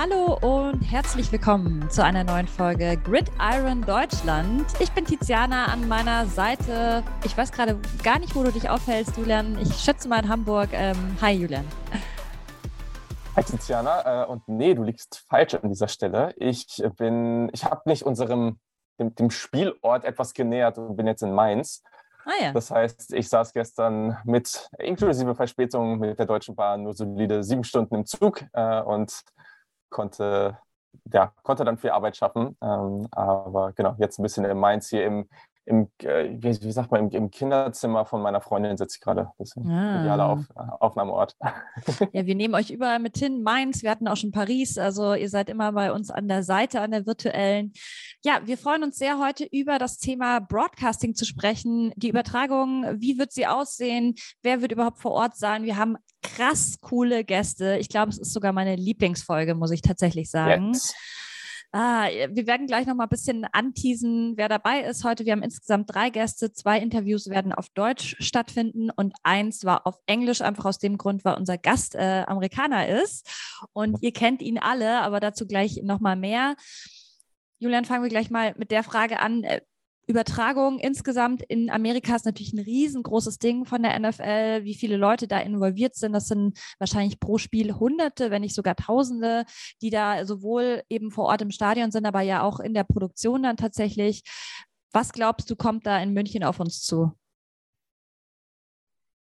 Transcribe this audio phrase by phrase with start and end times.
[0.00, 4.64] Hallo und herzlich willkommen zu einer neuen Folge Gridiron Deutschland.
[4.78, 7.02] Ich bin Tiziana an meiner Seite.
[7.24, 9.58] Ich weiß gerade gar nicht, wo du dich aufhältst, Julian.
[9.58, 10.68] Ich schätze mal in Hamburg.
[10.70, 11.64] Ähm, hi, Julian.
[13.34, 16.32] Hi Tiziana, äh, und nee, du liegst falsch an dieser Stelle.
[16.36, 18.60] Ich bin, ich habe mich unserem
[19.00, 21.82] dem, dem, Spielort etwas genähert und bin jetzt in Mainz.
[22.24, 22.52] Ah, ja.
[22.52, 27.64] Das heißt, ich saß gestern mit inklusive Verspätung mit der Deutschen Bahn nur solide sieben
[27.64, 29.24] Stunden im Zug äh, und
[29.90, 30.58] konnte,
[31.12, 32.56] ja, konnte dann viel Arbeit schaffen.
[32.62, 35.28] Ähm, aber genau, jetzt ein bisschen in Mainz hier im,
[35.68, 39.30] im äh, wie, wie, sagt man, im, im, Kinderzimmer von meiner Freundin sitze ich gerade.
[39.38, 40.00] Das ist ein ah.
[40.00, 40.40] idealer Auf,
[40.80, 41.36] Aufnahmeort.
[42.12, 43.42] Ja, wir nehmen euch überall mit hin.
[43.42, 44.78] Mainz, wir hatten auch schon Paris.
[44.78, 47.72] Also ihr seid immer bei uns an der Seite, an der virtuellen.
[48.24, 51.92] Ja, wir freuen uns sehr, heute über das Thema Broadcasting zu sprechen.
[51.96, 54.14] Die Übertragung, wie wird sie aussehen?
[54.42, 55.64] Wer wird überhaupt vor Ort sein?
[55.64, 57.76] Wir haben krass coole Gäste.
[57.78, 60.72] Ich glaube, es ist sogar meine Lieblingsfolge, muss ich tatsächlich sagen.
[60.72, 60.94] Yes.
[61.70, 65.26] Ah, wir werden gleich noch mal ein bisschen anteasen, wer dabei ist heute.
[65.26, 66.50] Wir haben insgesamt drei Gäste.
[66.50, 71.26] Zwei Interviews werden auf Deutsch stattfinden und eins war auf Englisch, einfach aus dem Grund,
[71.26, 73.28] weil unser Gast äh, Amerikaner ist.
[73.74, 76.56] Und ihr kennt ihn alle, aber dazu gleich noch mal mehr.
[77.58, 79.44] Julian, fangen wir gleich mal mit der Frage an.
[80.08, 85.28] Übertragung insgesamt in Amerika ist natürlich ein riesengroßes Ding von der NFL, wie viele Leute
[85.28, 86.14] da involviert sind.
[86.14, 89.44] Das sind wahrscheinlich pro Spiel Hunderte, wenn nicht sogar Tausende,
[89.82, 93.42] die da sowohl eben vor Ort im Stadion sind, aber ja auch in der Produktion
[93.42, 94.22] dann tatsächlich.
[94.92, 97.12] Was glaubst du, kommt da in München auf uns zu?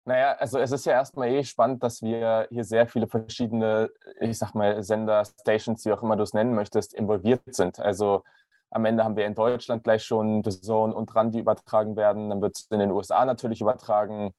[0.05, 3.89] Naja, also es ist ja erstmal eh spannend, dass wir hier sehr viele verschiedene,
[4.21, 7.79] ich sag mal, Sender, Stations, wie auch immer du es nennen möchtest, involviert sind.
[7.79, 8.23] Also
[8.71, 12.29] am Ende haben wir in Deutschland gleich schon The Zone und RAN, die übertragen werden.
[12.29, 14.31] Dann wird es in den USA natürlich übertragen.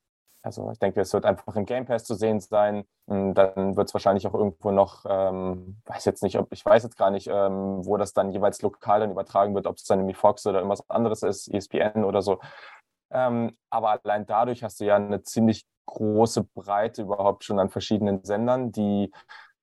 [0.43, 2.85] Also ich denke, es wird einfach im Game Pass zu sehen sein.
[3.07, 6.83] Und dann wird es wahrscheinlich auch irgendwo noch, ähm, weiß jetzt nicht, ob ich weiß
[6.85, 10.01] jetzt gar nicht, ähm, wo das dann jeweils lokal dann übertragen wird, ob es dann
[10.01, 12.39] irgendwie Fox oder irgendwas anderes ist, ESPN oder so.
[13.13, 18.25] Ähm, aber allein dadurch hast du ja eine ziemlich große Breite überhaupt schon an verschiedenen
[18.25, 19.11] Sendern, die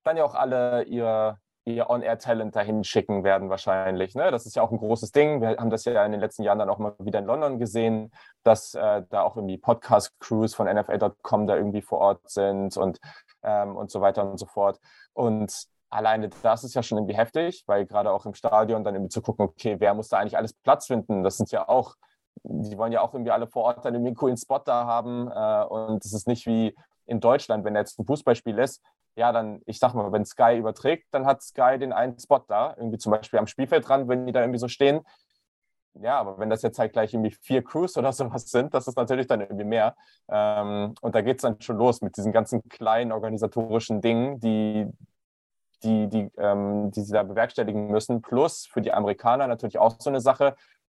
[0.03, 4.15] dann ja auch alle ihr, ihr On-Air-Talent dahin schicken werden wahrscheinlich.
[4.15, 4.31] Ne?
[4.31, 5.41] Das ist ja auch ein großes Ding.
[5.41, 8.11] Wir haben das ja in den letzten Jahren dann auch mal wieder in London gesehen,
[8.43, 12.99] dass äh, da auch irgendwie Podcast-Crews von NFL.com da irgendwie vor Ort sind und,
[13.43, 14.79] ähm, und so weiter und so fort.
[15.13, 19.11] Und alleine das ist ja schon irgendwie heftig, weil gerade auch im Stadion dann irgendwie
[19.11, 21.23] zu gucken, okay, wer muss da eigentlich alles Platz finden?
[21.23, 21.95] Das sind ja auch,
[22.43, 25.29] die wollen ja auch irgendwie alle vor Ort dann irgendwie einen coolen Spot da haben.
[25.29, 26.73] Äh, und es ist nicht wie
[27.05, 28.81] in Deutschland, wenn jetzt ein Fußballspiel ist,
[29.17, 32.75] ja, dann, ich sag mal, wenn Sky überträgt, dann hat Sky den einen Spot da,
[32.77, 35.01] irgendwie zum Beispiel am Spielfeldrand, wenn die da irgendwie so stehen.
[35.95, 38.95] Ja, aber wenn das jetzt halt gleich irgendwie vier Crews oder sowas sind, das ist
[38.95, 39.95] natürlich dann irgendwie mehr.
[40.29, 44.85] Ähm, und da geht es dann schon los mit diesen ganzen kleinen organisatorischen Dingen, die,
[45.83, 48.21] die, die, ähm, die sie da bewerkstelligen müssen.
[48.21, 50.55] Plus für die Amerikaner natürlich auch so eine Sache.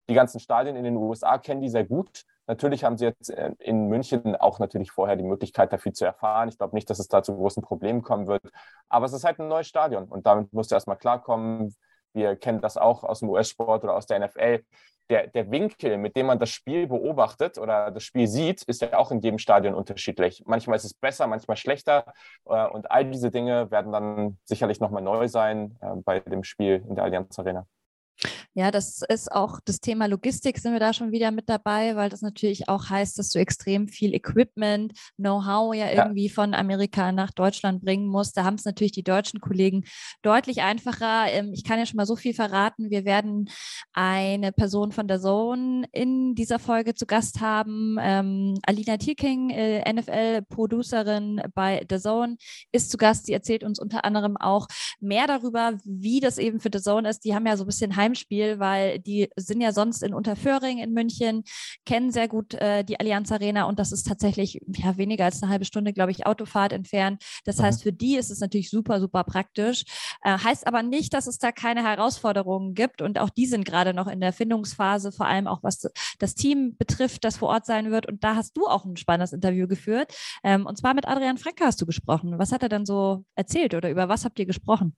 [0.08, 2.24] Die ganzen Stadien in den USA kennen die sehr gut.
[2.48, 6.48] Natürlich haben sie jetzt äh, in München auch natürlich vorher die Möglichkeit, dafür zu erfahren.
[6.48, 8.42] Ich glaube nicht, dass es da zu großen Problemen kommen wird.
[8.88, 11.76] Aber es ist halt ein neues Stadion und damit musst du erstmal klarkommen.
[12.14, 14.64] Wir kennen das auch aus dem US-Sport oder aus der NFL.
[15.10, 18.96] Der, der Winkel, mit dem man das Spiel beobachtet oder das Spiel sieht, ist ja
[18.98, 20.42] auch in jedem Stadion unterschiedlich.
[20.46, 22.12] Manchmal ist es besser, manchmal schlechter.
[22.46, 26.82] Äh, und all diese Dinge werden dann sicherlich nochmal neu sein äh, bei dem Spiel
[26.88, 27.66] in der Allianz Arena.
[28.54, 32.10] Ja, das ist auch das Thema Logistik, sind wir da schon wieder mit dabei, weil
[32.10, 36.32] das natürlich auch heißt, dass du extrem viel Equipment, Know-how ja irgendwie ja.
[36.32, 38.36] von Amerika nach Deutschland bringen musst.
[38.36, 39.84] Da haben es natürlich die deutschen Kollegen
[40.22, 41.26] deutlich einfacher.
[41.30, 42.90] Ähm, ich kann ja schon mal so viel verraten.
[42.90, 43.48] Wir werden
[43.92, 47.96] eine Person von der Zone in dieser Folge zu Gast haben.
[48.00, 52.36] Ähm, Alina Tierking, äh, NFL-Producerin bei The Zone,
[52.72, 53.26] ist zu Gast.
[53.26, 54.66] Sie erzählt uns unter anderem auch
[55.00, 57.24] mehr darüber, wie das eben für The Zone ist.
[57.24, 60.92] Die haben ja so ein bisschen Heimspiel weil die sind ja sonst in Unterföhring in
[60.92, 61.44] München,
[61.84, 65.52] kennen sehr gut äh, die Allianz Arena und das ist tatsächlich ja, weniger als eine
[65.52, 67.22] halbe Stunde, glaube ich, Autofahrt entfernt.
[67.44, 67.62] Das mhm.
[67.64, 69.84] heißt, für die ist es natürlich super, super praktisch.
[70.22, 73.94] Äh, heißt aber nicht, dass es da keine Herausforderungen gibt und auch die sind gerade
[73.94, 75.88] noch in der Findungsphase, vor allem auch was
[76.18, 78.06] das Team betrifft, das vor Ort sein wird.
[78.06, 80.14] Und da hast du auch ein spannendes Interview geführt.
[80.42, 82.38] Ähm, und zwar mit Adrian Franke hast du gesprochen.
[82.38, 84.96] Was hat er dann so erzählt oder über was habt ihr gesprochen?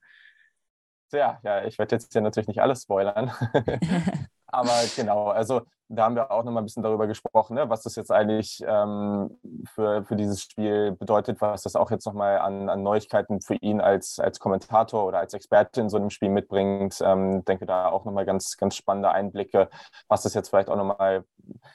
[1.13, 3.31] Ja, ja, ich werde jetzt hier natürlich nicht alles spoilern.
[4.47, 5.61] Aber genau, also
[5.93, 8.63] da haben wir auch noch mal ein bisschen darüber gesprochen, ne, was das jetzt eigentlich
[8.65, 9.37] ähm,
[9.73, 13.55] für, für dieses Spiel bedeutet, was das auch jetzt noch mal an, an Neuigkeiten für
[13.55, 16.99] ihn als, als Kommentator oder als Experte in so einem Spiel mitbringt.
[17.01, 19.69] Ähm, denke da auch noch mal ganz, ganz spannende Einblicke,
[20.07, 21.25] was das jetzt vielleicht auch noch mal.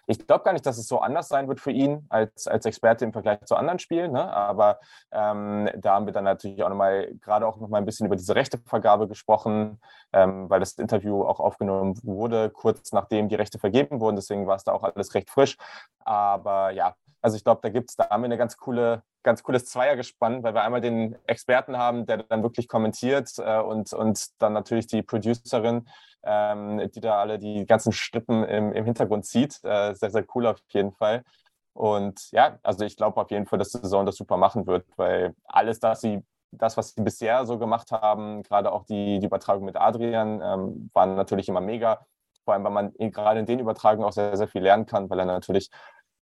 [0.07, 3.05] Ich glaube gar nicht, dass es so anders sein wird für ihn als, als Experte
[3.05, 4.33] im Vergleich zu anderen Spielen, ne?
[4.33, 4.79] aber
[5.11, 8.07] ähm, da haben wir dann natürlich auch noch mal gerade auch noch mal ein bisschen
[8.07, 9.81] über diese Rechtevergabe gesprochen,
[10.13, 14.06] ähm, weil das Interview auch aufgenommen wurde, kurz nachdem die Rechte vergeben wurden.
[14.15, 15.57] Deswegen war es da auch alles recht frisch.
[16.05, 19.43] Aber ja, also ich glaube, da gibt es, da haben wir eine ganz coole, ganz
[19.43, 24.41] cooles Zweiergespann, weil wir einmal den Experten haben, der dann wirklich kommentiert äh, und, und
[24.41, 25.89] dann natürlich die Producerin,
[26.23, 29.59] ähm, die da alle die ganzen Strippen im, im Hintergrund zieht.
[29.65, 31.25] Äh, sehr, sehr cool auf jeden Fall.
[31.73, 34.87] Und ja, also ich glaube auf jeden Fall, dass die Saison das super machen wird,
[34.97, 36.23] weil alles, das sie
[36.53, 40.91] das, was sie bisher so gemacht haben, gerade auch die, die Übertragung mit Adrian, ähm,
[40.93, 42.07] waren natürlich immer mega.
[42.47, 45.19] Vor allem, weil man gerade in den Übertragungen auch sehr, sehr viel lernen kann, weil
[45.19, 45.69] er natürlich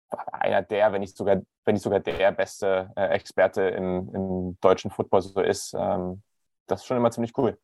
[0.09, 4.91] einer der, wenn nicht sogar, wenn nicht sogar der beste äh, Experte im, im, deutschen
[4.91, 5.75] Football so ist.
[5.77, 6.23] Ähm,
[6.67, 7.59] das ist schon immer ziemlich cool.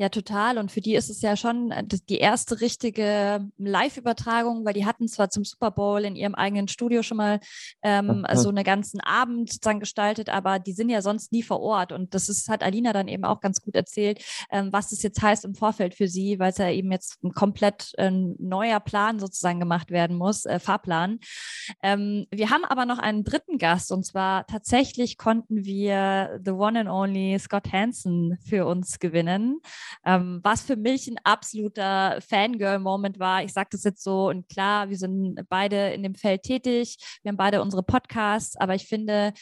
[0.00, 0.58] Ja, total.
[0.58, 5.08] Und für die ist es ja schon äh, die erste richtige Live-Übertragung, weil die hatten
[5.08, 7.40] zwar zum Super Bowl in ihrem eigenen Studio schon mal
[7.82, 11.90] ähm, so einen ganzen Abend dann gestaltet, aber die sind ja sonst nie vor Ort.
[11.90, 15.20] Und das ist, hat Alina dann eben auch ganz gut erzählt, ähm, was das jetzt
[15.20, 19.18] heißt im Vorfeld für sie, weil es ja eben jetzt ein komplett äh, neuer Plan
[19.18, 21.18] sozusagen gemacht werden muss, äh, Fahrplan.
[21.82, 26.78] Ähm, wir haben aber noch einen dritten Gast und zwar tatsächlich konnten wir The One
[26.78, 29.37] and Only Scott Hansen für uns gewinnen.
[30.04, 33.42] Ähm, was für mich ein absoluter Fangirl-Moment war.
[33.42, 37.30] Ich sage das jetzt so und klar, wir sind beide in dem Feld tätig, wir
[37.30, 39.32] haben beide unsere Podcasts, aber ich finde,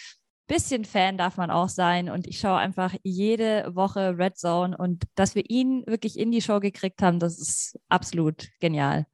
[0.46, 5.04] bisschen Fan darf man auch sein und ich schaue einfach jede Woche Red Zone und
[5.16, 9.06] dass wir ihn wirklich in die Show gekriegt haben, das ist absolut genial.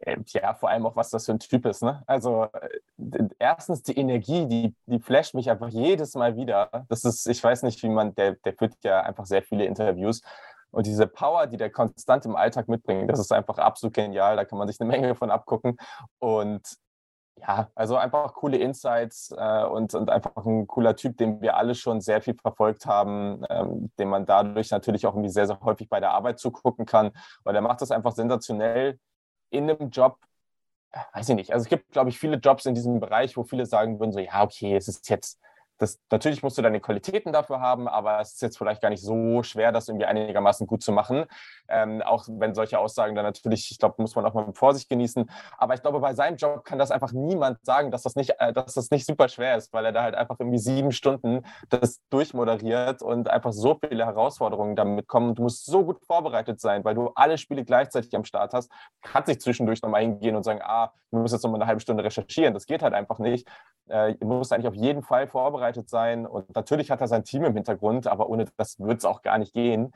[0.00, 1.82] Ähm, ja, vor allem auch, was das für ein Typ ist.
[1.82, 2.02] Ne?
[2.06, 6.68] Also äh, erstens die Energie, die, die flasht mich einfach jedes Mal wieder.
[6.88, 10.22] Das ist, ich weiß nicht, wie man, der, der führt ja einfach sehr viele Interviews.
[10.70, 14.36] Und diese Power, die der konstant im Alltag mitbringt, das ist einfach absolut genial.
[14.36, 15.76] Da kann man sich eine Menge von abgucken.
[16.18, 16.62] Und
[17.38, 21.74] ja, also einfach coole Insights äh, und, und einfach ein cooler Typ, den wir alle
[21.74, 25.88] schon sehr viel verfolgt haben, ähm, dem man dadurch natürlich auch irgendwie sehr, sehr häufig
[25.88, 27.12] bei der Arbeit zugucken kann,
[27.44, 28.98] weil er macht das einfach sensationell
[29.50, 30.18] in einem Job,
[31.12, 33.66] weiß ich nicht, also es gibt, glaube ich, viele Jobs in diesem Bereich, wo viele
[33.66, 35.40] sagen würden, so, ja, okay, es ist jetzt
[35.78, 39.02] das, natürlich musst du deine Qualitäten dafür haben, aber es ist jetzt vielleicht gar nicht
[39.02, 41.26] so schwer, das irgendwie einigermaßen gut zu machen.
[41.68, 44.88] Ähm, auch wenn solche Aussagen dann natürlich, ich glaube, muss man auch mal mit Vorsicht
[44.88, 45.28] genießen.
[45.58, 48.52] Aber ich glaube, bei seinem Job kann das einfach niemand sagen, dass das nicht, äh,
[48.52, 52.00] dass das nicht super schwer ist, weil er da halt einfach irgendwie sieben Stunden das
[52.10, 55.34] durchmoderiert und einfach so viele Herausforderungen damit kommen.
[55.34, 58.70] Du musst so gut vorbereitet sein, weil du alle Spiele gleichzeitig am Start hast.
[59.02, 62.04] Kannst nicht zwischendurch nochmal hingehen und sagen, ah, du musst jetzt nochmal eine halbe Stunde
[62.04, 62.54] recherchieren.
[62.54, 63.48] Das geht halt einfach nicht.
[63.88, 66.26] Äh, du musst eigentlich auf jeden Fall vorbereitet vorbereitet sein.
[66.26, 69.38] Und natürlich hat er sein Team im Hintergrund, aber ohne das würde es auch gar
[69.38, 69.92] nicht gehen.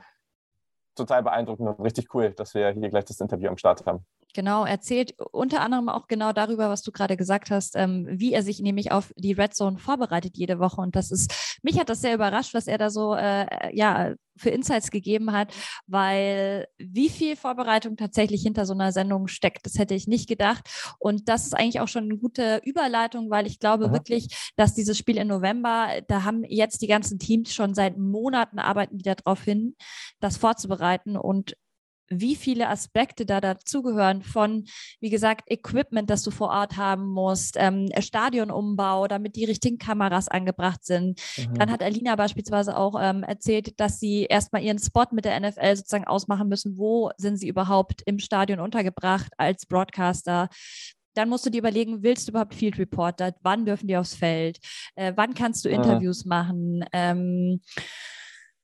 [0.96, 4.04] Total beeindruckend und richtig cool, dass wir hier gleich das Interview am Start haben.
[4.34, 8.42] Genau, erzählt unter anderem auch genau darüber, was du gerade gesagt hast, ähm, wie er
[8.42, 10.80] sich nämlich auf die Red Zone vorbereitet jede Woche.
[10.80, 14.50] Und das ist, mich hat das sehr überrascht, was er da so äh, ja, für
[14.50, 15.52] Insights gegeben hat,
[15.86, 20.68] weil wie viel Vorbereitung tatsächlich hinter so einer Sendung steckt, das hätte ich nicht gedacht.
[20.98, 23.92] Und das ist eigentlich auch schon eine gute Überleitung, weil ich glaube Aha.
[23.92, 28.58] wirklich, dass dieses Spiel im November, da haben jetzt die ganzen Teams schon seit Monaten
[28.58, 29.76] arbeiten die darauf hin,
[30.20, 31.56] das vorzubereiten und
[32.10, 34.64] wie viele Aspekte da dazugehören von,
[35.00, 40.28] wie gesagt, Equipment, das du vor Ort haben musst, ähm, Stadionumbau, damit die richtigen Kameras
[40.28, 41.20] angebracht sind.
[41.38, 41.54] Mhm.
[41.54, 45.76] Dann hat Alina beispielsweise auch ähm, erzählt, dass sie erstmal ihren Spot mit der NFL
[45.76, 46.76] sozusagen ausmachen müssen.
[46.76, 50.48] Wo sind sie überhaupt im Stadion untergebracht als Broadcaster?
[51.14, 53.34] dann musst du dir überlegen, willst du überhaupt Field Reporter?
[53.42, 54.60] Wann dürfen die aufs Feld?
[54.94, 56.84] Äh, wann kannst du Interviews machen?
[56.92, 57.60] Ähm,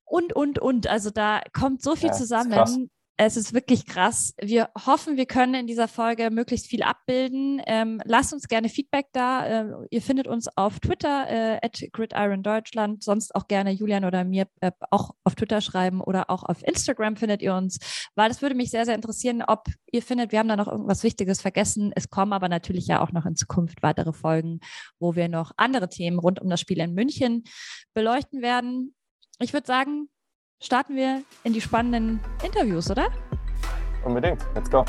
[0.05, 0.87] und, und, und.
[0.87, 2.89] Also da kommt so viel ja, zusammen.
[3.19, 4.35] Es ist wirklich krass.
[4.39, 7.63] Wir hoffen, wir können in dieser Folge möglichst viel abbilden.
[7.67, 9.47] Ähm, lasst uns gerne Feedback da.
[9.47, 13.03] Äh, ihr findet uns auf Twitter äh, at Gridiron Deutschland.
[13.03, 17.17] Sonst auch gerne Julian oder mir äh, auch auf Twitter schreiben oder auch auf Instagram
[17.17, 17.79] findet ihr uns,
[18.17, 21.03] weil es würde mich sehr, sehr interessieren, ob ihr findet, wir haben da noch irgendwas
[21.03, 21.93] Wichtiges vergessen.
[21.97, 24.61] Es kommen aber natürlich ja auch noch in Zukunft weitere Folgen,
[24.99, 27.45] wo wir noch andere Themen rund um das Spiel in München
[27.95, 28.95] beleuchten werden.
[29.39, 30.11] Ich würde sagen,
[30.61, 33.09] starten wir in die spannenden Interviews, oder?
[34.05, 34.45] Unbedingt.
[34.55, 34.85] Let's go.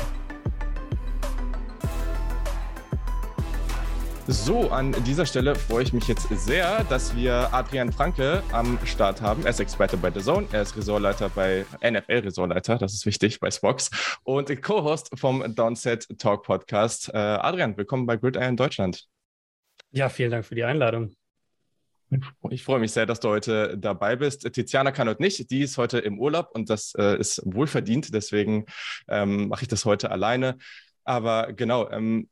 [4.30, 9.22] So, an dieser Stelle freue ich mich jetzt sehr, dass wir Adrian Franke am Start
[9.22, 9.42] haben.
[9.44, 13.40] Er ist Experte bei The Zone, er ist Ressortleiter bei NFL Ressortleiter, das ist wichtig,
[13.40, 13.90] bei Spox
[14.24, 17.08] und Co-Host vom Downset Talk Podcast.
[17.08, 19.06] Äh, Adrian, willkommen bei Gridiron Deutschland.
[19.92, 21.14] Ja, vielen Dank für die Einladung.
[22.50, 24.50] Ich freue mich sehr, dass du heute dabei bist.
[24.52, 28.64] Tiziana kann heute nicht, die ist heute im Urlaub und das äh, ist wohlverdient, deswegen
[29.08, 30.56] ähm, mache ich das heute alleine.
[31.04, 32.28] Aber genau, ähm,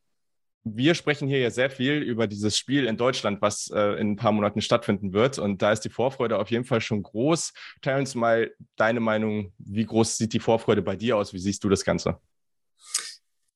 [0.64, 4.16] wir sprechen hier ja sehr viel über dieses Spiel in Deutschland, was äh, in ein
[4.16, 5.38] paar Monaten stattfinden wird.
[5.38, 7.52] Und da ist die Vorfreude auf jeden Fall schon groß.
[7.83, 9.52] Teil uns mal deine Meinung.
[9.59, 11.33] Wie groß sieht die Vorfreude bei dir aus?
[11.33, 12.18] Wie siehst du das Ganze?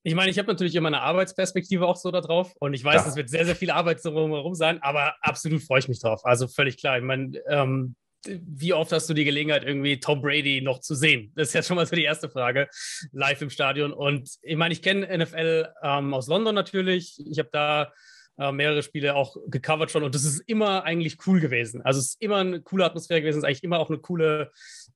[0.02, 3.06] Ich meine, ich habe natürlich immer eine Arbeitsperspektive auch so da drauf und ich weiß,
[3.06, 6.24] es wird sehr, sehr viel Arbeit drumherum sein, aber absolut freue ich mich drauf.
[6.24, 6.96] Also völlig klar.
[6.96, 11.32] Ich meine, ähm, wie oft hast du die Gelegenheit, irgendwie Tom Brady noch zu sehen?
[11.36, 12.68] Das ist jetzt schon mal so die erste Frage,
[13.12, 13.92] live im Stadion.
[13.92, 17.22] Und ich meine, ich kenne NFL ähm, aus London natürlich.
[17.26, 17.92] Ich habe da
[18.38, 21.82] äh, mehrere Spiele auch gecovert schon und das ist immer eigentlich cool gewesen.
[21.82, 24.50] Also es ist immer eine coole Atmosphäre gewesen, es ist eigentlich immer auch eine coole,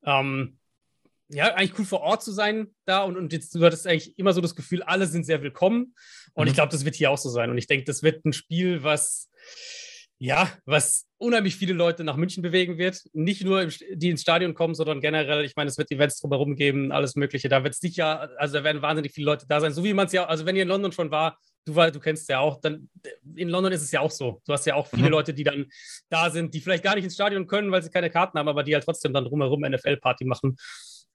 [0.04, 0.58] ähm,
[1.34, 4.32] ja, eigentlich cool vor Ort zu sein da und, und jetzt, du hattest eigentlich immer
[4.32, 5.94] so das Gefühl, alle sind sehr willkommen
[6.34, 6.48] und mhm.
[6.48, 8.82] ich glaube, das wird hier auch so sein und ich denke, das wird ein Spiel,
[8.82, 9.28] was
[10.18, 13.00] ja, was unheimlich viele Leute nach München bewegen wird.
[13.12, 16.54] Nicht nur, im, die ins Stadion kommen, sondern generell, ich meine, es wird Events drumherum
[16.56, 17.48] geben, alles Mögliche.
[17.48, 20.06] Da wird es sicher, also da werden wahnsinnig viele Leute da sein, so wie man
[20.06, 22.88] es ja, also wenn ihr in London schon war, du, du kennst ja auch, dann
[23.34, 24.40] in London ist es ja auch so.
[24.46, 25.10] Du hast ja auch viele mhm.
[25.10, 25.66] Leute, die dann
[26.08, 28.62] da sind, die vielleicht gar nicht ins Stadion können, weil sie keine Karten haben, aber
[28.62, 30.56] die halt trotzdem dann drumherum NFL-Party machen.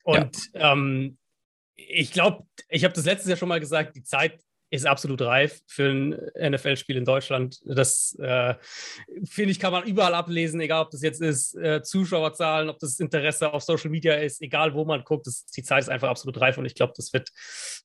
[0.03, 0.73] Und ja.
[0.73, 1.17] ähm,
[1.75, 4.39] ich glaube, ich habe das letztes Jahr schon mal gesagt, die Zeit
[4.71, 6.11] ist absolut reif für ein
[6.51, 7.59] NFL-Spiel in Deutschland.
[7.65, 8.53] Das äh,
[9.23, 12.99] finde ich, kann man überall ablesen, egal ob das jetzt ist äh, Zuschauerzahlen, ob das
[12.99, 15.25] Interesse auf Social Media ist, egal wo man guckt.
[15.25, 17.29] Das, die Zeit ist einfach absolut reif und ich glaube, das wird,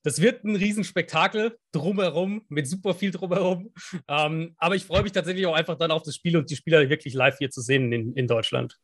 [0.02, 3.73] das wird ein Riesenspektakel drumherum, mit super viel drumherum.
[4.09, 6.88] Ähm, aber ich freue mich tatsächlich auch einfach dann auf das Spiel und die Spieler
[6.90, 8.78] wirklich live hier zu sehen in, in Deutschland.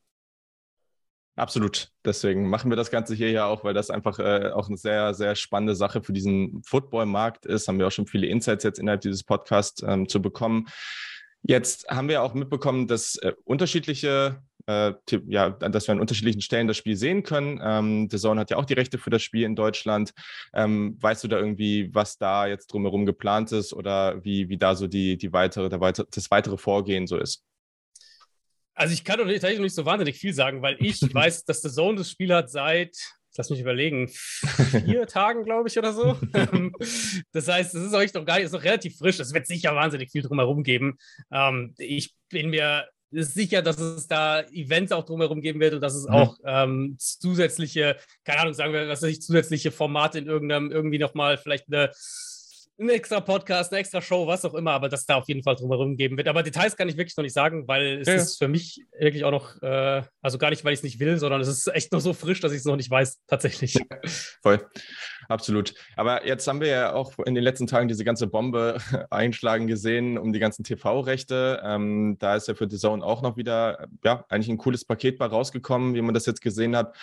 [1.37, 1.89] Absolut.
[2.05, 5.15] Deswegen machen wir das Ganze hier ja auch, weil das einfach äh, auch eine sehr,
[5.15, 7.67] sehr spannende Sache für diesen Football-Markt ist.
[7.67, 10.67] Haben wir auch schon viele Insights jetzt innerhalb dieses Podcasts ähm, zu bekommen.
[11.43, 14.93] Jetzt haben wir auch mitbekommen, dass äh, unterschiedliche, äh,
[15.27, 17.59] ja, dass wir an unterschiedlichen Stellen das Spiel sehen können.
[17.63, 20.13] Ähm, The Zone hat ja auch die Rechte für das Spiel in Deutschland.
[20.53, 24.75] Ähm, weißt du da irgendwie, was da jetzt drumherum geplant ist oder wie, wie da
[24.75, 27.45] so die, die weitere, der das weitere Vorgehen so ist?
[28.81, 31.71] Also ich kann doch nicht, nicht so wahnsinnig viel sagen, weil ich weiß, dass der
[31.71, 32.97] Zone das Spiel hat seit,
[33.37, 36.19] lass mich überlegen, vier Tagen, glaube ich, oder so.
[37.33, 39.21] Das heißt, es ist euch doch gar nicht, ist noch relativ frisch.
[39.21, 40.97] Es wird sicher wahnsinnig viel drumherum geben.
[41.31, 45.95] Ähm, ich bin mir sicher, dass es da Events auch drumherum geben wird und dass
[45.95, 46.15] es mhm.
[46.15, 50.99] auch ähm, zusätzliche, keine Ahnung, sagen wir, was weiß ich, zusätzliche Formate in irgendeinem, irgendwie
[50.99, 51.91] nochmal vielleicht eine
[52.81, 55.55] ein extra Podcast, eine extra Show, was auch immer, aber dass da auf jeden Fall
[55.55, 56.29] drumherum geben wird.
[56.29, 58.15] Aber Details kann ich wirklich noch nicht sagen, weil es ja.
[58.15, 61.19] ist für mich wirklich auch noch, äh, also gar nicht, weil ich es nicht will,
[61.19, 63.75] sondern es ist echt noch so frisch, dass ich es noch nicht weiß, tatsächlich.
[63.75, 63.85] Ja,
[64.43, 64.67] voll,
[65.29, 65.75] absolut.
[65.97, 68.79] Aber jetzt haben wir ja auch in den letzten Tagen diese ganze Bombe
[69.11, 71.61] einschlagen gesehen um die ganzen TV-Rechte.
[71.63, 75.19] Ähm, da ist ja für The Zone auch noch wieder, ja, eigentlich ein cooles Paket
[75.19, 76.97] bei rausgekommen, wie man das jetzt gesehen hat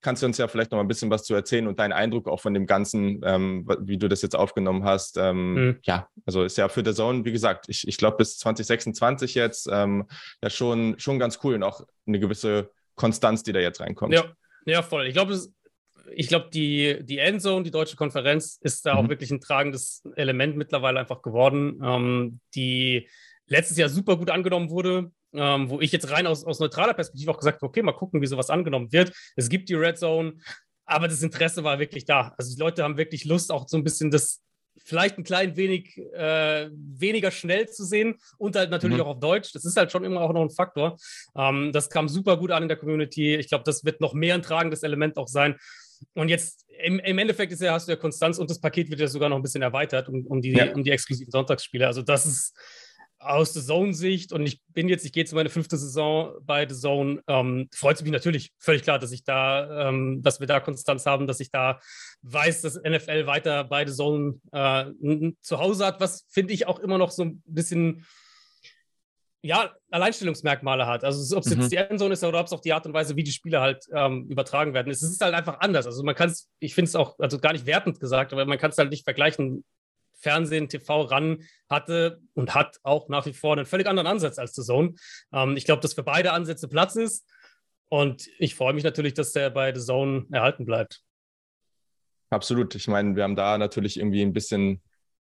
[0.00, 2.28] kannst du uns ja vielleicht noch mal ein bisschen was zu erzählen und deinen Eindruck
[2.28, 5.16] auch von dem Ganzen, ähm, wie du das jetzt aufgenommen hast.
[5.16, 5.78] Ähm, mhm.
[5.82, 9.68] Ja, also ist ja für The Zone, wie gesagt, ich, ich glaube bis 2026 jetzt
[9.70, 10.06] ähm,
[10.42, 14.14] ja schon, schon ganz cool und auch eine gewisse Konstanz, die da jetzt reinkommt.
[14.14, 14.24] Ja,
[14.64, 15.06] ja voll.
[15.06, 15.38] Ich glaube,
[16.12, 19.00] ich glaube, die, die Endzone, die deutsche Konferenz, ist da mhm.
[19.00, 23.08] auch wirklich ein tragendes Element mittlerweile einfach geworden, ähm, die
[23.46, 27.30] letztes Jahr super gut angenommen wurde ähm, wo ich jetzt rein aus, aus neutraler Perspektive
[27.30, 29.12] auch gesagt habe, okay, mal gucken, wie sowas angenommen wird.
[29.36, 30.34] Es gibt die Red Zone,
[30.86, 32.34] aber das Interesse war wirklich da.
[32.36, 34.42] Also die Leute haben wirklich Lust, auch so ein bisschen das
[34.84, 39.02] vielleicht ein klein wenig äh, weniger schnell zu sehen und halt natürlich mhm.
[39.04, 39.52] auch auf Deutsch.
[39.52, 40.96] Das ist halt schon immer auch noch ein Faktor.
[41.36, 43.36] Ähm, das kam super gut an in der Community.
[43.36, 45.56] Ich glaube, das wird noch mehr ein tragendes Element auch sein.
[46.14, 49.00] Und jetzt im, im, Endeffekt ist ja, hast du ja Konstanz und das Paket wird
[49.00, 50.72] ja sogar noch ein bisschen erweitert um, um die, ja.
[50.72, 51.86] um die exklusiven Sonntagsspiele.
[51.86, 52.54] Also das ist
[53.20, 56.74] aus der Zone-Sicht und ich bin jetzt, ich gehe zu meiner fünfte Saison bei The
[56.74, 60.58] Zone, ähm, freut es mich natürlich völlig klar, dass ich da, ähm, dass wir da
[60.58, 61.80] Konstanz haben, dass ich da
[62.22, 66.78] weiß, dass NFL weiter bei The Zone äh, zu Hause hat, was finde ich auch
[66.78, 68.06] immer noch so ein bisschen
[69.42, 71.04] ja, Alleinstellungsmerkmale hat.
[71.04, 71.62] Also ob es mhm.
[71.62, 73.60] jetzt die Endzone ist oder ob es auch die Art und Weise, wie die Spiele
[73.60, 74.90] halt ähm, übertragen werden.
[74.90, 75.86] Es ist halt einfach anders.
[75.86, 78.58] Also man kann es, ich finde es auch, also gar nicht wertend gesagt, aber man
[78.58, 79.64] kann es halt nicht vergleichen
[80.20, 84.54] Fernsehen, TV ran hatte und hat auch nach wie vor einen völlig anderen Ansatz als
[84.54, 84.94] The Zone.
[85.32, 87.26] Ähm, ich glaube, dass für beide Ansätze Platz ist.
[87.88, 91.02] Und ich freue mich natürlich, dass der bei The Zone erhalten bleibt.
[92.30, 92.76] Absolut.
[92.76, 94.80] Ich meine, wir haben da natürlich irgendwie ein bisschen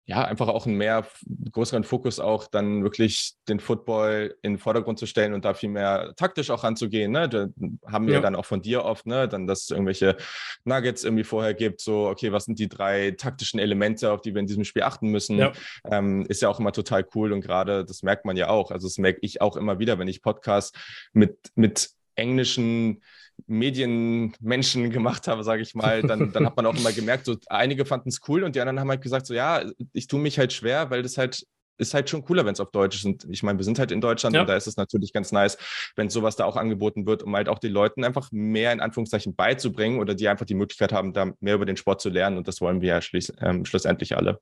[0.09, 1.05] ja, einfach auch einen mehr
[1.51, 5.67] größeren Fokus auch dann wirklich den Football in den Vordergrund zu stellen und da viel
[5.67, 7.11] mehr taktisch auch ranzugehen.
[7.11, 7.27] Ne?
[7.27, 7.47] Da
[7.85, 8.21] haben wir ja.
[8.21, 9.27] dann auch von dir oft, ne?
[9.27, 10.15] Dann, dass es irgendwelche
[10.63, 14.39] Nuggets irgendwie vorher gibt, so, okay, was sind die drei taktischen Elemente, auf die wir
[14.39, 15.37] in diesem Spiel achten müssen?
[15.37, 15.51] Ja.
[15.91, 18.71] Ähm, ist ja auch immer total cool und gerade, das merkt man ja auch.
[18.71, 20.71] Also das merke ich auch immer wieder, wenn ich Podcasts
[21.11, 23.01] mit, mit englischen
[23.45, 27.85] Medienmenschen gemacht habe, sage ich mal, dann, dann hat man auch immer gemerkt, so einige
[27.85, 29.63] fanden es cool und die anderen haben halt gesagt, so ja,
[29.93, 31.45] ich tue mich halt schwer, weil das halt
[31.77, 33.05] ist halt schon cooler, wenn es auf Deutsch ist.
[33.05, 34.41] Und ich meine, wir sind halt in Deutschland ja.
[34.41, 35.57] und da ist es natürlich ganz nice,
[35.95, 39.35] wenn sowas da auch angeboten wird, um halt auch den Leuten einfach mehr in Anführungszeichen
[39.35, 42.37] beizubringen oder die einfach die Möglichkeit haben, da mehr über den Sport zu lernen.
[42.37, 44.39] Und das wollen wir ja schluss, ähm, schlussendlich alle.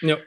[0.00, 0.18] Ja.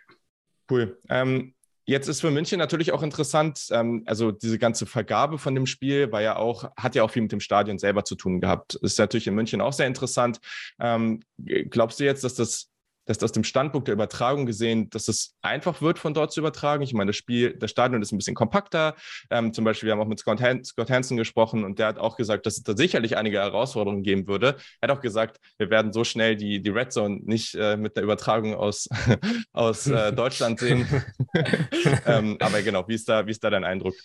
[0.69, 0.97] Cool.
[1.09, 1.53] Ähm,
[1.85, 6.11] Jetzt ist für München natürlich auch interessant, ähm, also diese ganze Vergabe von dem Spiel
[6.11, 8.75] war ja auch, hat ja auch viel mit dem Stadion selber zu tun gehabt.
[8.75, 10.39] Ist natürlich in München auch sehr interessant.
[10.79, 11.21] Ähm,
[11.69, 12.70] glaubst du jetzt, dass das
[13.05, 16.83] dass aus dem Standpunkt der Übertragung gesehen, dass es einfach wird, von dort zu übertragen.
[16.83, 18.95] Ich meine, das Spiel, das Stadion ist ein bisschen kompakter.
[19.29, 21.97] Ähm, zum Beispiel, wir haben auch mit Scott, Han Scott Hansen gesprochen und der hat
[21.97, 24.55] auch gesagt, dass es da sicherlich einige Herausforderungen geben würde.
[24.79, 27.95] Er hat auch gesagt, wir werden so schnell die, die Red Zone nicht äh, mit
[27.95, 28.87] der Übertragung aus,
[29.53, 30.87] aus äh, Deutschland sehen.
[32.05, 33.95] ähm, aber genau, wie ist da, wie ist da dein Eindruck?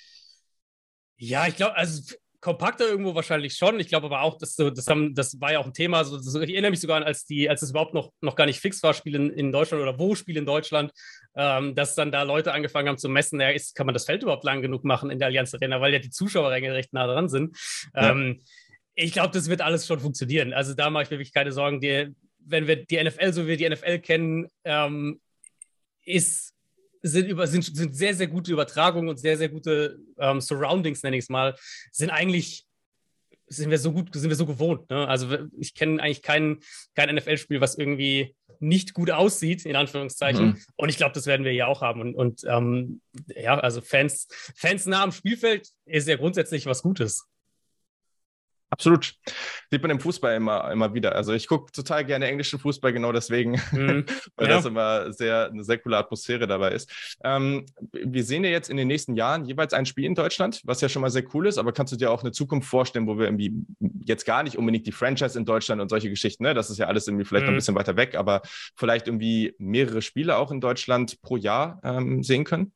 [1.19, 2.15] Ja, ich glaube, also
[2.47, 3.81] kompakter irgendwo wahrscheinlich schon.
[3.81, 6.05] Ich glaube aber auch, dass so, das, haben, das war ja auch ein Thema.
[6.05, 8.47] So, das, ich erinnere mich sogar an, als, die, als es überhaupt noch, noch gar
[8.47, 10.93] nicht fix war, Spiel in, in Deutschland oder wo Spiel in Deutschland,
[11.35, 14.23] ähm, dass dann da Leute angefangen haben zu messen, ja, ist, kann man das Feld
[14.23, 17.29] überhaupt lang genug machen in der Allianz Arena, weil ja die Zuschauerränge recht nah dran
[17.29, 17.57] sind.
[17.97, 18.13] Ja.
[18.13, 18.43] Ähm,
[18.95, 20.53] ich glaube, das wird alles schon funktionieren.
[20.53, 21.81] Also da mache ich mir wirklich keine Sorgen.
[21.81, 25.21] Die, wenn wir die NFL, so wie wir die NFL kennen, ähm,
[26.05, 26.55] ist
[27.07, 31.17] sind, über, sind, sind sehr, sehr gute Übertragungen und sehr, sehr gute ähm, Surroundings, nenne
[31.17, 31.55] ich es mal,
[31.93, 32.67] sind eigentlich
[33.49, 34.91] sind wir so gut, sind wir so gewohnt.
[34.91, 35.07] Ne?
[35.07, 36.59] Also ich kenne eigentlich kein,
[36.95, 40.47] kein NFL-Spiel, was irgendwie nicht gut aussieht, in Anführungszeichen.
[40.47, 40.63] Mhm.
[40.77, 42.01] Und ich glaube, das werden wir ja auch haben.
[42.01, 47.27] Und, und ähm, ja, also Fans, Fans nah am Spielfeld ist ja grundsätzlich was Gutes.
[48.71, 49.15] Absolut.
[49.71, 51.15] Sieht man im Fußball immer, immer wieder.
[51.15, 54.05] Also ich gucke total gerne englischen Fußball, genau deswegen, mhm.
[54.37, 54.57] weil ja.
[54.57, 57.17] das immer sehr, eine sehr coole Atmosphäre dabei ist.
[57.23, 60.81] Ähm, wir sehen ja jetzt in den nächsten Jahren jeweils ein Spiel in Deutschland, was
[60.81, 63.19] ja schon mal sehr cool ist, aber kannst du dir auch eine Zukunft vorstellen, wo
[63.19, 63.55] wir irgendwie
[64.01, 66.53] jetzt gar nicht unbedingt die Franchise in Deutschland und solche Geschichten, ne?
[66.53, 67.47] das ist ja alles irgendwie vielleicht mhm.
[67.47, 67.59] noch ein mhm.
[67.59, 68.43] bisschen weiter weg, aber
[68.75, 72.73] vielleicht irgendwie mehrere Spiele auch in Deutschland pro Jahr ähm, sehen können?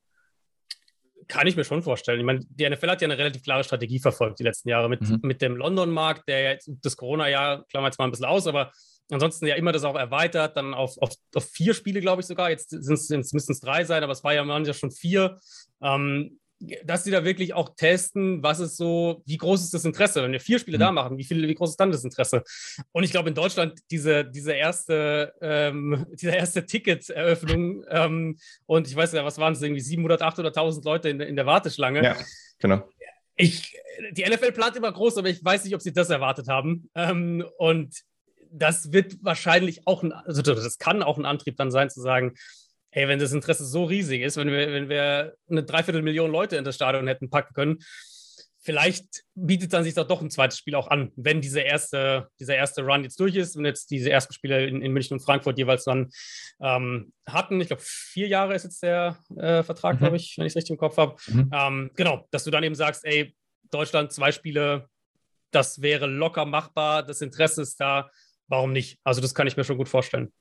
[1.31, 2.19] Kann ich mir schon vorstellen.
[2.19, 5.01] Ich meine, die NFL hat ja eine relativ klare Strategie verfolgt die letzten Jahre mit,
[5.01, 5.21] mhm.
[5.23, 8.73] mit dem London-Markt, der jetzt das Corona-Jahr, klammern wir jetzt mal ein bisschen aus, aber
[9.11, 12.51] ansonsten ja immer das auch erweitert, dann auf, auf, auf vier Spiele, glaube ich sogar.
[12.51, 15.39] Jetzt, jetzt müssen es drei sein, aber es war ja manchmal schon vier.
[15.81, 16.40] Ähm,
[16.85, 20.23] dass sie da wirklich auch testen, was ist so, wie groß ist das Interesse?
[20.23, 20.81] Wenn wir vier Spiele mhm.
[20.81, 22.43] da machen, wie, viel, wie groß ist dann das Interesse?
[22.93, 28.95] Und ich glaube, in Deutschland diese, diese erste, ähm, diese erste Ticket-Eröffnung ähm, und ich
[28.95, 32.05] weiß ja, was waren es, irgendwie 700, 800.000 Leute in, in der Warteschlange.
[32.05, 32.17] Ja,
[32.59, 32.87] genau.
[33.37, 33.75] Ich,
[34.13, 36.91] die NFL plant immer groß, aber ich weiß nicht, ob sie das erwartet haben.
[36.95, 37.95] Ähm, und
[38.53, 42.35] das wird wahrscheinlich auch ein, also das kann auch ein Antrieb dann sein, zu sagen,
[42.91, 46.65] hey, wenn das Interesse so riesig ist, wenn wir, wenn wir eine Dreiviertelmillion Leute in
[46.65, 47.79] das Stadion hätten packen können,
[48.63, 52.57] vielleicht bietet dann sich doch doch ein zweites Spiel auch an, wenn diese erste, dieser
[52.57, 55.59] erste Run jetzt durch ist und jetzt diese ersten Spiele in, in München und Frankfurt
[55.59, 56.11] jeweils dann
[56.61, 57.61] ähm, hatten.
[57.61, 59.99] Ich glaube, vier Jahre ist jetzt der äh, Vertrag, mhm.
[59.99, 61.17] glaube ich, wenn ich es richtig im Kopf habe.
[61.29, 61.51] Mhm.
[61.53, 63.35] Ähm, genau, dass du dann eben sagst, ey,
[63.71, 64.89] Deutschland, zwei Spiele,
[65.53, 68.11] das wäre locker machbar, das Interesse ist da,
[68.49, 68.99] warum nicht?
[69.05, 70.33] Also das kann ich mir schon gut vorstellen.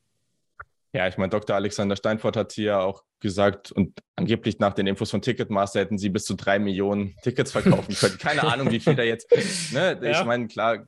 [0.93, 1.55] Ja, ich meine, Dr.
[1.55, 6.09] Alexander Steinfort hat hier auch gesagt und angeblich nach den Infos von Ticketmaster hätten sie
[6.09, 8.17] bis zu drei Millionen Tickets verkaufen können.
[8.19, 9.31] Keine Ahnung, wie viel da jetzt.
[9.73, 9.99] Ne?
[10.01, 10.11] Ja.
[10.11, 10.85] Ich meine, klar,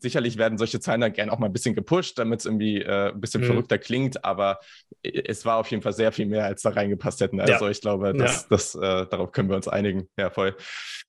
[0.00, 3.12] sicherlich werden solche Zahlen dann gerne auch mal ein bisschen gepusht, damit es irgendwie äh,
[3.12, 3.46] ein bisschen mhm.
[3.46, 4.60] verrückter klingt, aber
[5.02, 7.40] es war auf jeden Fall sehr viel mehr, als da reingepasst hätten.
[7.40, 7.70] Also ja.
[7.70, 8.46] ich glaube, das, ja.
[8.50, 10.08] das, äh, darauf können wir uns einigen.
[10.18, 10.56] Ja, voll.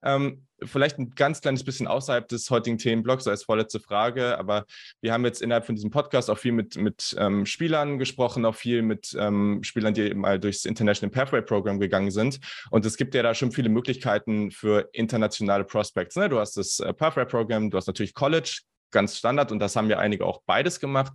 [0.04, 4.66] Ähm, vielleicht ein ganz kleines bisschen außerhalb des heutigen Themenblocks, so als vorletzte Frage, aber
[5.02, 8.56] wir haben jetzt innerhalb von diesem Podcast auch viel mit, mit ähm, Spielern gesprochen, auch
[8.56, 12.40] viel mit ähm, Spielern, die mal durchs International Pathway Program gegangen sind.
[12.72, 16.16] Und es gibt ja da schon viele Möglichkeiten für internationale Prospects.
[16.16, 16.30] Ne?
[16.30, 19.90] Du hast das äh, Pathway Program, du hast natürlich College, ganz Standard, und das haben
[19.90, 21.14] ja einige auch beides gemacht.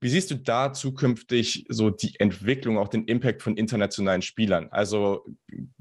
[0.00, 4.68] Wie siehst du da zukünftig so die Entwicklung, auch den Impact von internationalen Spielern?
[4.70, 5.26] Also,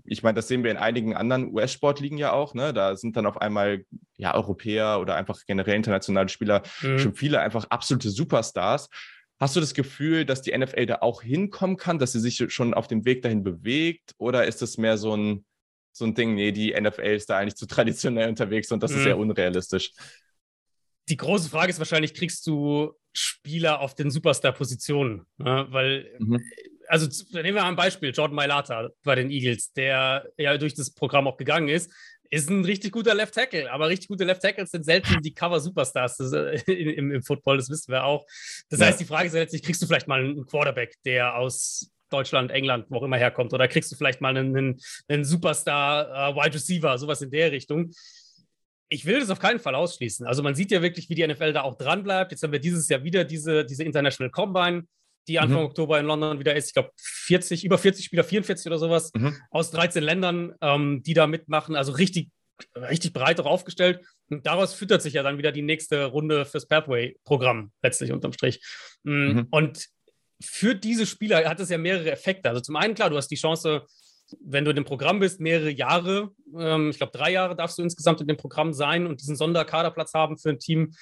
[0.05, 2.55] ich meine, das sehen wir in einigen anderen US-Sportligen ja auch.
[2.55, 2.73] Ne?
[2.73, 6.97] Da sind dann auf einmal ja Europäer oder einfach generell internationale Spieler mhm.
[6.97, 8.89] schon viele einfach absolute Superstars.
[9.39, 12.73] Hast du das Gefühl, dass die NFL da auch hinkommen kann, dass sie sich schon
[12.73, 14.15] auf dem Weg dahin bewegt?
[14.17, 15.45] Oder ist es mehr so ein,
[15.91, 18.97] so ein Ding, nee, die NFL ist da eigentlich zu traditionell unterwegs und das mhm.
[18.97, 19.91] ist sehr unrealistisch?
[21.09, 25.25] Die große Frage ist wahrscheinlich, kriegst du Spieler auf den Superstar-Positionen?
[25.37, 25.67] Ne?
[25.69, 26.41] Weil mhm.
[26.87, 30.93] also nehmen wir mal ein Beispiel, Jordan Mailata bei den Eagles, der ja durch das
[30.93, 31.91] Programm auch gegangen ist,
[32.29, 35.59] ist ein richtig guter Left Tackle, aber richtig gute Left Tackles sind selten die Cover
[35.59, 38.25] Superstars äh, im, im, Football, das wissen wir auch.
[38.69, 38.87] Das ja.
[38.87, 42.51] heißt, die Frage ist ja letztlich, kriegst du vielleicht mal einen Quarterback, der aus Deutschland,
[42.51, 46.55] England, wo auch immer herkommt, oder kriegst du vielleicht mal einen, einen Superstar uh, Wide
[46.55, 47.91] Receiver, sowas in der Richtung.
[48.89, 50.25] Ich will das auf keinen Fall ausschließen.
[50.25, 52.31] Also man sieht ja wirklich, wie die NFL da auch dran bleibt.
[52.31, 54.83] Jetzt haben wir dieses Jahr wieder diese, diese International Combine
[55.27, 55.65] die Anfang mhm.
[55.65, 56.67] Oktober in London wieder ist.
[56.67, 59.35] Ich glaube, 40, über 40 Spieler, 44 oder sowas mhm.
[59.51, 61.75] aus 13 Ländern, ähm, die da mitmachen.
[61.75, 62.29] Also richtig,
[62.75, 64.05] richtig breit auch aufgestellt.
[64.29, 68.61] Und daraus füttert sich ja dann wieder die nächste Runde fürs Pathway-Programm, letztlich unterm Strich.
[69.03, 69.47] Mm, mhm.
[69.51, 69.87] Und
[70.41, 72.49] für diese Spieler hat es ja mehrere Effekte.
[72.49, 73.85] Also zum einen, klar, du hast die Chance,
[74.41, 77.83] wenn du in dem Programm bist, mehrere Jahre, ähm, ich glaube drei Jahre darfst du
[77.83, 80.93] insgesamt in dem Programm sein und diesen Sonderkaderplatz haben für ein Team,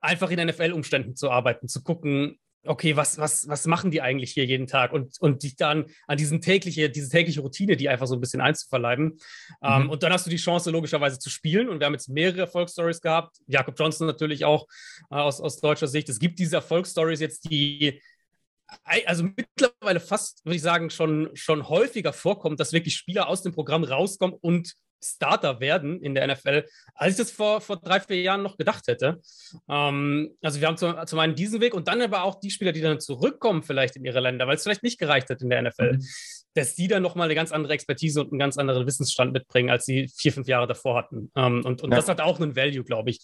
[0.00, 4.44] einfach in NFL-Umständen zu arbeiten, zu gucken, okay, was, was, was machen die eigentlich hier
[4.44, 8.14] jeden Tag und, und dich dann an diesen tägliche, diese tägliche Routine, die einfach so
[8.14, 9.18] ein bisschen einzuverleiben.
[9.62, 9.82] Ähm, mhm.
[9.82, 11.68] Ähm, und dann hast du die Chance, logischerweise zu spielen.
[11.68, 13.38] Und wir haben jetzt mehrere Erfolgsstories gehabt.
[13.46, 14.66] Jakob Johnson natürlich auch
[15.10, 16.08] äh, aus, aus deutscher Sicht.
[16.08, 18.00] Es gibt diese Erfolgsstories jetzt, die
[18.84, 23.52] also mittlerweile fast, würde ich sagen, schon, schon häufiger vorkommt, dass wirklich Spieler aus dem
[23.52, 28.20] Programm rauskommen und Starter werden in der NFL, als ich das vor, vor drei, vier
[28.20, 29.20] Jahren noch gedacht hätte.
[29.68, 32.72] Ähm, also wir haben zum, zum einen diesen Weg und dann aber auch die Spieler,
[32.72, 35.62] die dann zurückkommen vielleicht in ihre Länder, weil es vielleicht nicht gereicht hat in der
[35.62, 36.04] NFL, mhm.
[36.54, 39.84] dass die dann nochmal eine ganz andere Expertise und einen ganz anderen Wissensstand mitbringen, als
[39.84, 41.30] sie vier, fünf Jahre davor hatten.
[41.36, 41.96] Ähm, und und ja.
[41.96, 43.20] das hat auch einen Value, glaube ich.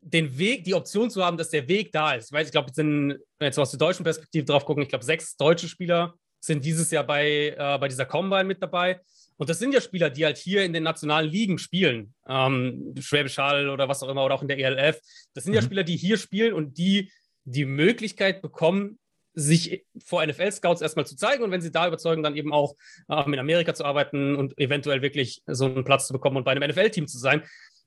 [0.00, 2.32] Den Weg, die Option zu haben, dass der Weg da ist.
[2.32, 5.36] Weil ich glaube, wenn wir jetzt aus der deutschen Perspektive drauf gucken, ich glaube, sechs
[5.36, 9.00] deutsche Spieler sind dieses Jahr bei, äh, bei dieser Combine mit dabei.
[9.38, 12.14] Und das sind ja Spieler, die halt hier in den nationalen Ligen spielen.
[12.28, 15.00] Ähm, Schwäbisch Hall oder was auch immer, oder auch in der ELF.
[15.32, 15.56] Das sind mhm.
[15.56, 17.10] ja Spieler, die hier spielen und die
[17.44, 18.98] die Möglichkeit bekommen,
[19.34, 22.74] sich vor NFL-Scouts erstmal zu zeigen und wenn sie da überzeugen, dann eben auch
[23.08, 26.50] ähm, in Amerika zu arbeiten und eventuell wirklich so einen Platz zu bekommen und bei
[26.50, 27.42] einem NFL-Team zu sein.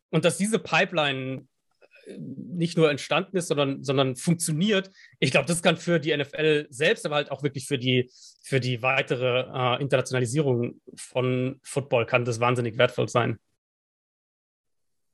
[0.10, 1.48] Und dass diese Pipeline
[2.18, 4.92] nicht nur entstanden ist, sondern, sondern funktioniert.
[5.20, 8.10] Ich glaube, das kann für die NFL selbst, aber halt auch wirklich für die,
[8.44, 13.40] für die weitere äh, Internationalisierung von Football kann das wahnsinnig wertvoll sein.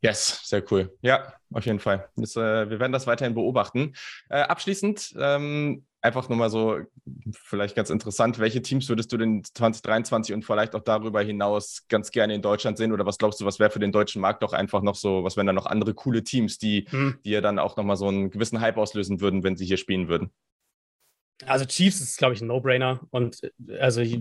[0.01, 0.95] Yes, sehr cool.
[1.01, 2.07] Ja, auf jeden Fall.
[2.15, 3.93] Das, äh, wir werden das weiterhin beobachten.
[4.29, 6.79] Äh, abschließend, ähm, einfach nur mal so,
[7.31, 12.11] vielleicht ganz interessant, welche Teams würdest du denn 2023 und vielleicht auch darüber hinaus ganz
[12.11, 12.91] gerne in Deutschland sehen?
[12.91, 15.37] Oder was glaubst du, was wäre für den deutschen Markt doch einfach noch so, was
[15.37, 17.19] wären da noch andere coole Teams, die, hm.
[17.23, 20.07] die ja dann auch nochmal so einen gewissen Hype auslösen würden, wenn sie hier spielen
[20.07, 20.31] würden?
[21.45, 23.01] Also Chiefs ist, glaube ich, ein No-Brainer.
[23.11, 23.39] Und
[23.79, 24.19] also ich,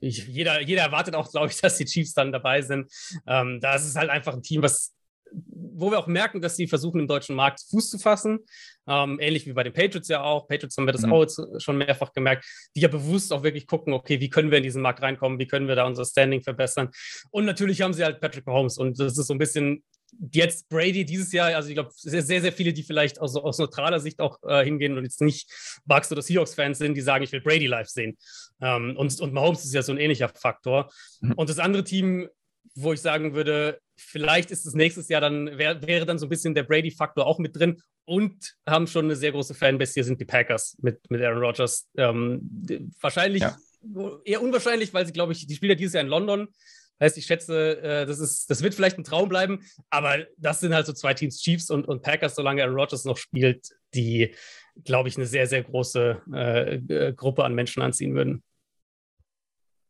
[0.00, 2.90] jeder, jeder erwartet auch, glaube ich, dass die Chiefs dann dabei sind.
[3.26, 4.94] Ähm, da ist es halt einfach ein Team, was
[5.76, 8.40] wo wir auch merken, dass sie versuchen, im deutschen Markt Fuß zu fassen.
[8.86, 10.46] Ähm, ähnlich wie bei den Patriots ja auch.
[10.46, 11.12] Patriots haben wir das mhm.
[11.12, 11.26] auch
[11.58, 12.44] schon mehrfach gemerkt,
[12.76, 15.46] die ja bewusst auch wirklich gucken, okay, wie können wir in diesen Markt reinkommen, wie
[15.46, 16.90] können wir da unser Standing verbessern.
[17.30, 19.82] Und natürlich haben sie halt Patrick Mahomes und das ist so ein bisschen
[20.32, 23.58] jetzt Brady dieses Jahr, also ich glaube, sehr, sehr, sehr viele, die vielleicht aus, aus
[23.58, 25.50] neutraler Sicht auch äh, hingehen und jetzt nicht
[25.86, 28.16] Bucks oder Seahawks-Fans sind, die sagen, ich will Brady live sehen.
[28.60, 30.90] Ähm, und, und Mahomes ist ja so ein ähnlicher Faktor.
[31.20, 31.32] Mhm.
[31.32, 32.28] Und das andere Team,
[32.74, 36.30] wo ich sagen würde, vielleicht ist es nächstes Jahr dann, wär, wäre dann so ein
[36.30, 39.94] bisschen der Brady-Faktor auch mit drin und haben schon eine sehr große Fanbase.
[39.94, 41.88] Hier sind die Packers mit, mit Aaron Rodgers.
[41.96, 42.40] Ähm,
[43.00, 43.56] wahrscheinlich, ja.
[44.24, 46.48] eher unwahrscheinlich, weil sie, glaube ich, die Spieler dieses Jahr in London.
[47.00, 49.60] Heißt, ich schätze, äh, das, ist, das wird vielleicht ein Traum bleiben,
[49.90, 53.16] aber das sind halt so zwei Teams, Chiefs und, und Packers, solange Aaron Rodgers noch
[53.16, 54.34] spielt, die,
[54.84, 58.42] glaube ich, eine sehr, sehr große äh, Gruppe an Menschen anziehen würden.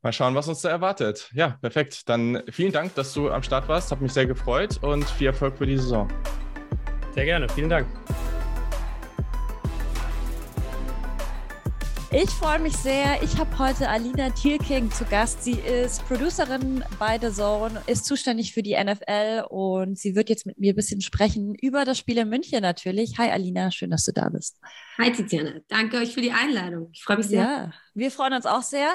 [0.04, 1.30] Mal schauen, was uns da erwartet.
[1.32, 2.10] Ja, perfekt.
[2.10, 3.90] Dann vielen Dank, dass du am Start warst.
[3.90, 6.08] Hat mich sehr gefreut und viel Erfolg für die Saison.
[7.14, 7.48] Sehr gerne.
[7.48, 7.86] Vielen Dank.
[12.16, 13.20] Ich freue mich sehr.
[13.24, 15.42] Ich habe heute Alina Thielking zu Gast.
[15.42, 20.46] Sie ist Producerin bei The Zone, ist zuständig für die NFL und sie wird jetzt
[20.46, 23.18] mit mir ein bisschen sprechen über das Spiel in München natürlich.
[23.18, 24.60] Hi Alina, schön, dass du da bist.
[24.96, 26.90] Hi Tiziane, danke euch für die Einladung.
[26.92, 27.42] Ich freue mich sehr.
[27.42, 28.90] Ja, wir freuen uns auch sehr.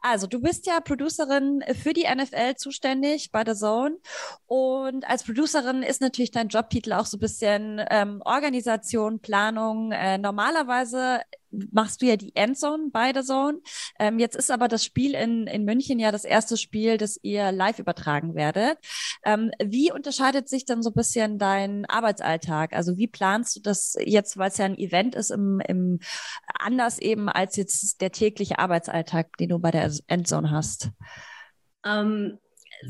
[0.00, 3.98] Also, du bist ja Producerin für die NFL zuständig bei The Zone.
[4.46, 9.92] Und als Producerin ist natürlich dein Jobtitel auch so ein bisschen ähm, Organisation, Planung.
[9.92, 11.20] Äh, normalerweise
[11.70, 13.60] machst du ja die Endzone bei The Zone.
[13.98, 17.52] Ähm, jetzt ist aber das Spiel in, in München ja das erste Spiel, das ihr
[17.52, 18.78] live übertragen werdet.
[19.24, 22.72] Ähm, wie unterscheidet sich dann so ein bisschen dein Arbeitsalltag?
[22.72, 26.00] Also wie planst du das jetzt, weil es ja ein Event ist im, im
[26.58, 30.90] anders eben als jetzt der tägliche Arbeitsalltag, den du bei der Endzone hast?
[31.84, 32.38] Ähm,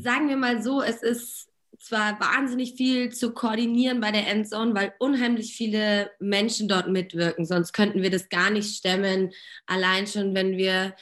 [0.01, 1.52] sagen wir mal so, es ist
[1.83, 7.45] zwar wahnsinnig viel zu koordinieren bei der Endzone, weil unheimlich viele Menschen dort mitwirken.
[7.45, 9.31] Sonst könnten wir das gar nicht stemmen.
[9.65, 10.95] Allein schon, wenn wir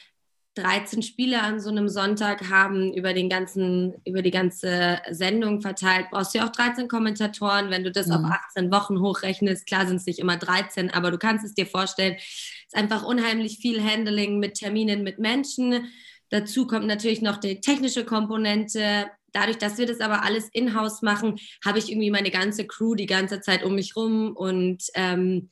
[0.56, 6.08] 13 Spiele an so einem Sonntag haben, über den ganzen, über die ganze Sendung verteilt,
[6.10, 7.70] brauchst du ja auch 13 Kommentatoren.
[7.70, 8.14] Wenn du das mhm.
[8.14, 11.68] auf 18 Wochen hochrechnest, klar sind es nicht immer 13, aber du kannst es dir
[11.68, 15.92] vorstellen, es ist einfach unheimlich viel Handling mit Terminen, mit Menschen.
[16.30, 19.12] Dazu kommt natürlich noch die technische Komponente.
[19.34, 23.06] Dadurch, dass wir das aber alles in-house machen, habe ich irgendwie meine ganze Crew die
[23.06, 25.50] ganze Zeit um mich rum und ähm,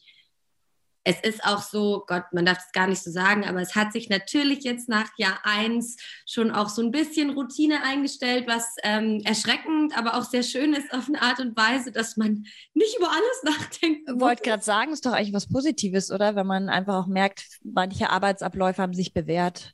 [1.04, 3.94] es ist auch so, Gott, man darf es gar nicht so sagen, aber es hat
[3.94, 9.22] sich natürlich jetzt nach Jahr 1 schon auch so ein bisschen Routine eingestellt, was ähm,
[9.24, 13.10] erschreckend, aber auch sehr schön ist auf eine Art und Weise, dass man nicht über
[13.10, 14.10] alles nachdenkt.
[14.10, 16.36] Ich wollte gerade sagen, ist doch eigentlich was Positives, oder?
[16.36, 19.74] Wenn man einfach auch merkt, manche Arbeitsabläufe haben sich bewährt.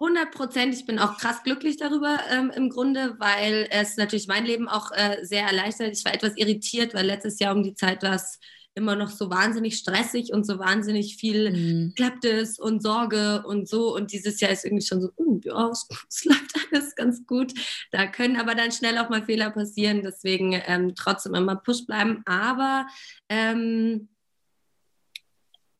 [0.00, 0.74] 100 Prozent.
[0.74, 4.90] Ich bin auch krass glücklich darüber ähm, im Grunde, weil es natürlich mein Leben auch
[4.92, 5.96] äh, sehr erleichtert.
[5.96, 8.38] Ich war etwas irritiert, weil letztes Jahr um die Zeit war es
[8.74, 11.92] immer noch so wahnsinnig stressig und so wahnsinnig viel mhm.
[11.94, 13.94] klappt es und Sorge und so.
[13.94, 17.52] Und dieses Jahr ist irgendwie schon so, uh, ja, es, läuft alles ganz gut.
[17.92, 20.02] Da können aber dann schnell auch mal Fehler passieren.
[20.02, 22.22] Deswegen ähm, trotzdem immer Push bleiben.
[22.26, 22.86] Aber
[23.28, 24.08] ähm,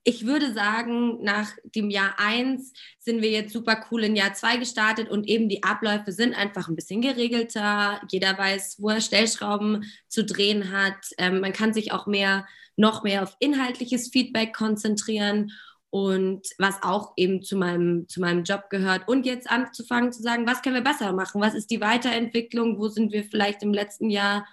[0.05, 4.59] ich würde sagen, nach dem Jahr 1 sind wir jetzt super cool in Jahr 2
[4.59, 8.01] gestartet und eben die Abläufe sind einfach ein bisschen geregelter.
[8.11, 10.99] Jeder weiß, wo er Stellschrauben zu drehen hat.
[11.17, 15.53] Ähm, man kann sich auch mehr noch mehr auf inhaltliches Feedback konzentrieren
[15.90, 19.07] und was auch eben zu meinem, zu meinem Job gehört.
[19.07, 21.40] Und jetzt anzufangen zu sagen, was können wir besser machen?
[21.40, 22.79] Was ist die Weiterentwicklung?
[22.79, 24.47] Wo sind wir vielleicht im letzten Jahr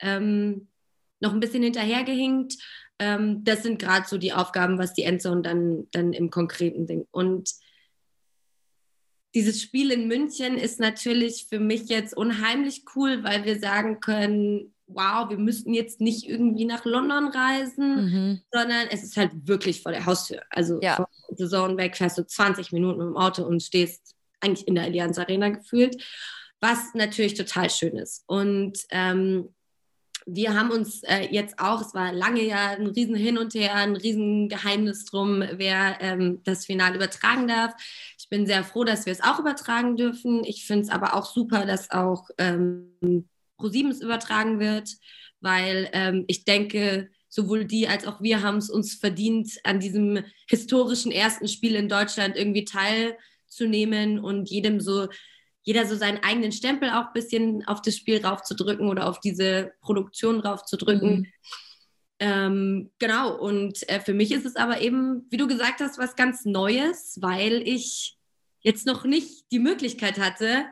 [0.00, 0.68] ähm,
[1.20, 2.56] noch ein bisschen hinterhergehinkt?
[2.98, 7.06] Ähm, das sind gerade so die Aufgaben, was die Endzone dann, dann im konkreten Ding.
[7.10, 7.50] Und
[9.34, 14.74] dieses Spiel in München ist natürlich für mich jetzt unheimlich cool, weil wir sagen können,
[14.86, 18.40] wow, wir müssten jetzt nicht irgendwie nach London reisen, mhm.
[18.52, 20.42] sondern es ist halt wirklich vor der Haustür.
[20.50, 20.96] Also ja.
[20.96, 25.18] von Zone weg fährst du 20 Minuten dem Auto und stehst eigentlich in der Allianz
[25.18, 26.02] Arena gefühlt,
[26.60, 28.24] was natürlich total schön ist.
[28.26, 29.54] Und ähm,
[30.34, 33.74] wir haben uns äh, jetzt auch, es war lange ja ein riesen Hin und Her,
[33.74, 37.74] ein riesen Geheimnis drum, wer ähm, das Finale übertragen darf.
[38.18, 40.44] Ich bin sehr froh, dass wir es auch übertragen dürfen.
[40.44, 44.90] Ich finde es aber auch super, dass auch ähm, ProSieben übertragen wird,
[45.40, 50.24] weil ähm, ich denke, sowohl die als auch wir haben es uns verdient, an diesem
[50.48, 55.08] historischen ersten Spiel in Deutschland irgendwie teilzunehmen und jedem so,
[55.62, 59.72] jeder so seinen eigenen Stempel auch ein bisschen auf das Spiel raufzudrücken oder auf diese
[59.80, 61.10] Produktion raufzudrücken.
[61.10, 61.26] Mhm.
[62.18, 66.16] Ähm, genau, und äh, für mich ist es aber eben, wie du gesagt hast, was
[66.16, 68.18] ganz Neues, weil ich
[68.60, 70.66] jetzt noch nicht die Möglichkeit hatte,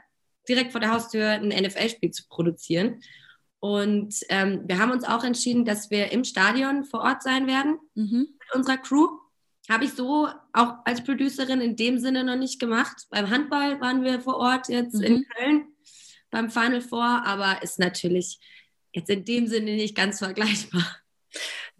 [0.49, 3.01] direkt vor der Haustür ein NFL-Spiel zu produzieren.
[3.61, 7.79] Und ähm, wir haben uns auch entschieden, dass wir im Stadion vor Ort sein werden
[7.95, 8.29] mhm.
[8.39, 9.09] mit unserer Crew.
[9.69, 13.07] Habe ich so auch als Producerin in dem Sinne noch nicht gemacht.
[13.11, 15.03] Beim Handball waren wir vor Ort jetzt mhm.
[15.03, 15.67] in Köln
[16.31, 18.39] beim Final Four, aber ist natürlich
[18.93, 20.85] jetzt in dem Sinne nicht ganz vergleichbar.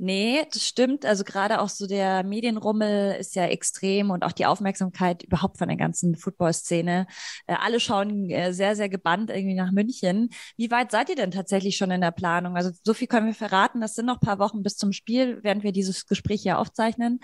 [0.01, 1.05] Nee, das stimmt.
[1.05, 5.67] Also gerade auch so der Medienrummel ist ja extrem und auch die Aufmerksamkeit überhaupt von
[5.67, 7.09] der ganzen Football-Szene.
[7.49, 10.31] Äh, alle schauen äh, sehr, sehr gebannt irgendwie nach München.
[10.57, 12.57] Wie weit seid ihr denn tatsächlich schon in der Planung?
[12.57, 13.81] Also so viel können wir verraten.
[13.81, 17.19] Das sind noch ein paar Wochen bis zum Spiel, während wir dieses Gespräch hier aufzeichnen.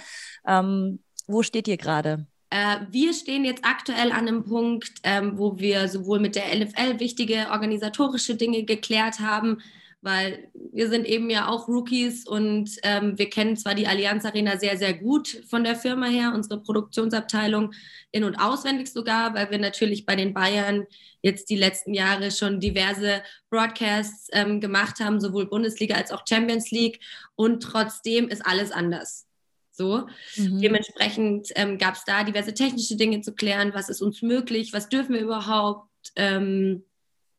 [0.45, 2.27] Ähm, wo steht ihr gerade?
[2.51, 6.99] Äh, wir stehen jetzt aktuell an einem Punkt, ähm, wo wir sowohl mit der LFL
[6.99, 9.59] wichtige organisatorische Dinge geklärt haben,
[10.05, 14.59] weil wir sind eben ja auch Rookies und ähm, wir kennen zwar die Allianz Arena
[14.59, 17.73] sehr, sehr gut von der Firma her, unsere Produktionsabteilung
[18.13, 20.87] in- und auswendig sogar, weil wir natürlich bei den Bayern
[21.23, 26.71] jetzt die letzten Jahre schon diverse Broadcasts ähm, gemacht haben, sowohl Bundesliga als auch Champions
[26.71, 27.01] League
[27.35, 29.27] und trotzdem ist alles anders.
[29.71, 30.07] So.
[30.37, 30.61] Mhm.
[30.61, 33.73] Dementsprechend ähm, gab es da diverse technische Dinge zu klären.
[33.75, 34.73] Was ist uns möglich?
[34.73, 35.89] Was dürfen wir überhaupt?
[36.15, 36.85] Ähm,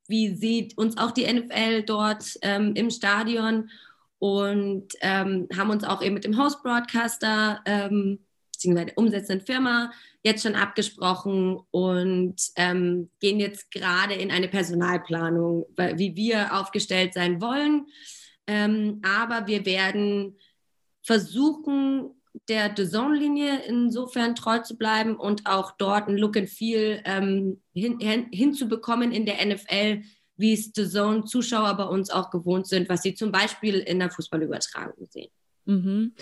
[0.08, 3.70] wie sieht uns auch die NFL dort ähm, im Stadion
[4.20, 8.20] und ähm, haben uns auch eben mit dem Host-Broadcaster ähm,
[8.52, 9.91] beziehungsweise umsetzenden Firma
[10.24, 17.41] jetzt schon abgesprochen und ähm, gehen jetzt gerade in eine Personalplanung, wie wir aufgestellt sein
[17.41, 17.86] wollen.
[18.48, 20.38] Ähm, aber wir werden
[21.04, 22.12] versuchen,
[22.50, 27.62] der The Zone-Linie insofern treu zu bleiben und auch dort ein Look and Feel ähm,
[27.74, 30.02] hin, hin, hinzubekommen in der NFL,
[30.38, 34.10] wie es The Zone-Zuschauer bei uns auch gewohnt sind, was sie zum Beispiel in der
[34.10, 35.32] Fußballübertragung sehen.
[35.65, 36.13] Mhm.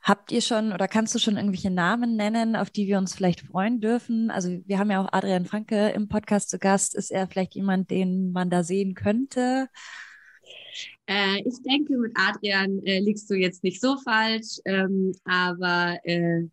[0.00, 3.40] Habt ihr schon oder kannst du schon irgendwelche Namen nennen, auf die wir uns vielleicht
[3.40, 4.30] freuen dürfen?
[4.30, 6.94] Also wir haben ja auch Adrian Franke im Podcast zu Gast.
[6.94, 9.68] Ist er vielleicht jemand, den man da sehen könnte?
[11.06, 16.44] Äh, ich denke, mit Adrian äh, liegst du jetzt nicht so falsch, ähm, aber äh,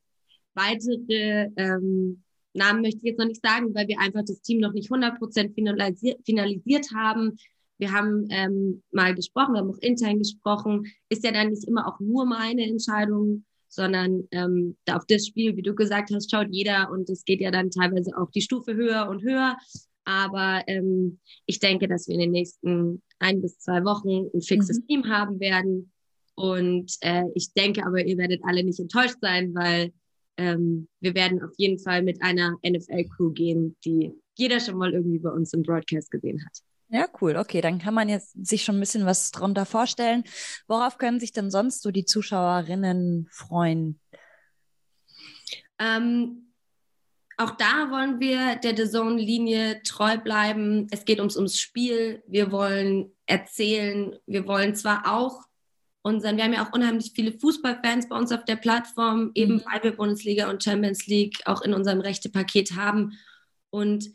[0.53, 2.23] weitere ähm,
[2.53, 5.53] Namen möchte ich jetzt noch nicht sagen, weil wir einfach das Team noch nicht 100%
[5.53, 7.37] finalisiert, finalisiert haben.
[7.77, 10.85] Wir haben ähm, mal gesprochen, wir haben auch intern gesprochen.
[11.09, 15.61] Ist ja dann nicht immer auch nur meine Entscheidung, sondern ähm, auf das Spiel, wie
[15.61, 19.09] du gesagt hast, schaut jeder und es geht ja dann teilweise auch die Stufe höher
[19.09, 19.57] und höher.
[20.05, 24.79] Aber ähm, ich denke, dass wir in den nächsten ein bis zwei Wochen ein fixes
[24.79, 24.87] mhm.
[24.87, 25.91] Team haben werden.
[26.35, 29.91] Und äh, ich denke aber, ihr werdet alle nicht enttäuscht sein, weil
[30.37, 35.19] ähm, wir werden auf jeden Fall mit einer NFL-Crew gehen, die jeder schon mal irgendwie
[35.19, 36.59] bei uns im Broadcast gesehen hat.
[36.89, 37.35] Ja, cool.
[37.37, 40.23] Okay, dann kann man jetzt sich schon ein bisschen was drunter vorstellen.
[40.67, 43.99] Worauf können sich denn sonst so die Zuschauerinnen freuen?
[45.79, 46.44] Ähm,
[47.37, 50.87] auch da wollen wir der The Zone-Linie treu bleiben.
[50.91, 52.23] Es geht uns ums Spiel.
[52.27, 54.15] Wir wollen erzählen.
[54.25, 55.41] Wir wollen zwar auch
[56.01, 59.63] unseren, wir haben ja auch unheimlich viele Fußballfans bei uns auf der Plattform, eben mhm.
[59.65, 63.17] weil wir Bundesliga und Champions League auch in unserem Rechte-Paket haben.
[63.71, 64.11] Und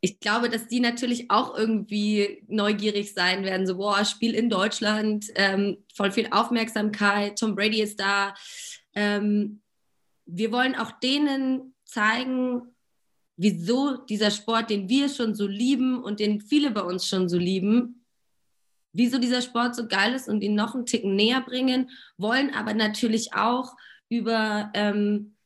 [0.00, 3.66] ich glaube, dass die natürlich auch irgendwie neugierig sein werden.
[3.66, 8.34] So, boah, Spiel in Deutschland, ähm, voll viel Aufmerksamkeit, Tom Brady ist da.
[8.94, 9.60] Ähm,
[10.26, 12.62] wir wollen auch denen zeigen,
[13.36, 17.38] wieso dieser Sport, den wir schon so lieben und den viele bei uns schon so
[17.38, 18.04] lieben,
[18.92, 22.74] wieso dieser Sport so geil ist und ihn noch einen Ticken näher bringen, wollen aber
[22.74, 23.74] natürlich auch
[24.08, 25.36] über ähm,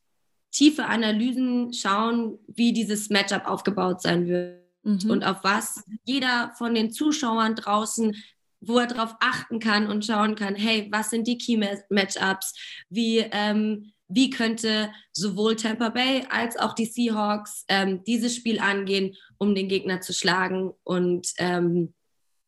[0.50, 5.10] tiefe Analysen schauen, wie dieses Matchup aufgebaut sein wird mhm.
[5.10, 8.16] und auf was jeder von den Zuschauern draußen
[8.60, 12.54] wo er darauf achten kann und schauen kann, hey, was sind die Key-Matchups?
[12.88, 19.16] Wie, ähm, wie könnte sowohl Tampa Bay als auch die Seahawks ähm, dieses Spiel angehen,
[19.38, 20.72] um den Gegner zu schlagen?
[20.84, 21.94] Und ähm,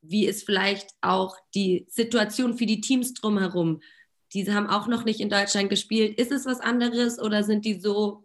[0.01, 3.81] wie ist vielleicht auch die Situation für die Teams drumherum?
[4.35, 6.19] Diese haben auch noch nicht in Deutschland gespielt.
[6.19, 8.25] Ist es was anderes oder sind die so,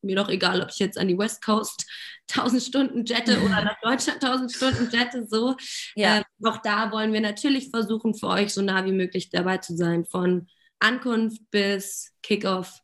[0.00, 1.86] mir doch egal, ob ich jetzt an die West Coast
[2.30, 5.56] 1000 Stunden jette oder nach Deutschland 1000 Stunden jette, so.
[5.96, 6.18] Ja.
[6.18, 9.76] Ähm, auch da wollen wir natürlich versuchen, für euch so nah wie möglich dabei zu
[9.76, 10.06] sein.
[10.06, 10.48] Von
[10.80, 12.80] Ankunft bis Kickoff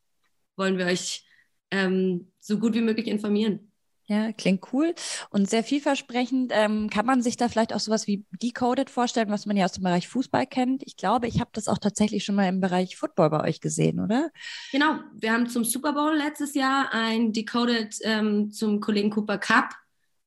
[0.56, 1.24] wollen wir euch
[1.70, 3.72] ähm, so gut wie möglich informieren.
[4.08, 4.94] Ja, klingt cool
[5.30, 6.52] und sehr vielversprechend.
[6.54, 9.72] Ähm, kann man sich da vielleicht auch sowas wie Decoded vorstellen, was man ja aus
[9.72, 10.84] dem Bereich Fußball kennt?
[10.86, 13.98] Ich glaube, ich habe das auch tatsächlich schon mal im Bereich Football bei euch gesehen,
[13.98, 14.30] oder?
[14.70, 19.70] Genau, wir haben zum Super Bowl letztes Jahr ein Decoded ähm, zum Kollegen Cooper Cup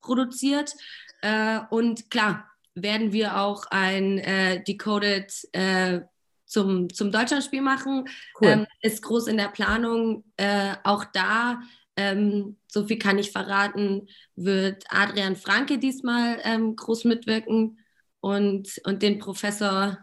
[0.02, 0.74] produziert.
[1.22, 6.02] Äh, und klar, werden wir auch ein äh, Decoded äh,
[6.50, 8.10] zum, zum Deutschlandspiel machen.
[8.42, 8.48] Cool.
[8.48, 10.24] Ähm, ist groß in der Planung.
[10.36, 11.62] Äh, auch da
[12.00, 14.08] ähm, so viel kann ich verraten,
[14.38, 17.80] wird Adrian Franke diesmal ähm, groß mitwirken
[18.22, 19.98] und, und den Professor,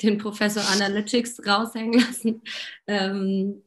[0.00, 2.42] den Professor Analytics raushängen lassen.
[2.86, 3.64] Ähm,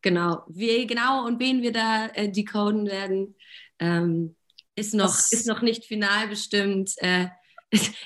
[0.00, 3.34] genau, wie genau und wen wir da äh, decoden werden,
[3.80, 4.36] ähm,
[4.76, 6.92] ist, noch, ist noch nicht final bestimmt.
[6.98, 7.26] Äh,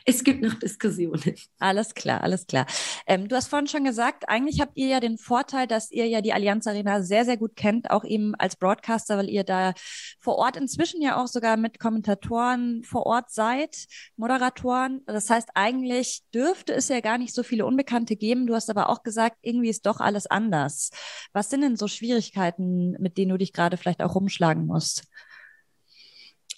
[0.05, 1.35] es gibt noch Diskussionen.
[1.59, 2.67] Alles klar, alles klar.
[3.07, 6.21] Ähm, du hast vorhin schon gesagt, eigentlich habt ihr ja den Vorteil, dass ihr ja
[6.21, 9.75] die Allianz Arena sehr, sehr gut kennt, auch eben als Broadcaster, weil ihr da
[10.21, 15.03] vor Ort inzwischen ja auch sogar mit Kommentatoren vor Ort seid, Moderatoren.
[15.07, 18.47] Das heißt, eigentlich dürfte es ja gar nicht so viele Unbekannte geben.
[18.47, 20.91] Du hast aber auch gesagt, irgendwie ist doch alles anders.
[21.33, 25.05] Was sind denn so Schwierigkeiten, mit denen du dich gerade vielleicht auch rumschlagen musst?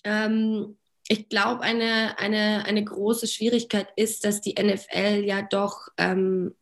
[0.05, 0.77] Ähm,
[1.13, 6.55] ich glaube, eine, eine, eine große Schwierigkeit ist, dass die NFL ja doch ähm,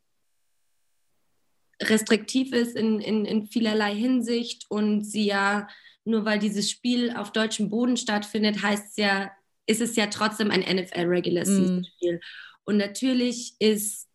[1.82, 5.68] restriktiv ist in, in, in vielerlei Hinsicht und sie ja,
[6.06, 9.30] nur weil dieses Spiel auf deutschem Boden stattfindet, heißt es ja,
[9.66, 12.14] ist es ja trotzdem ein NFL-Regular Season Spiel.
[12.14, 12.20] Mm.
[12.64, 14.08] Und natürlich ist,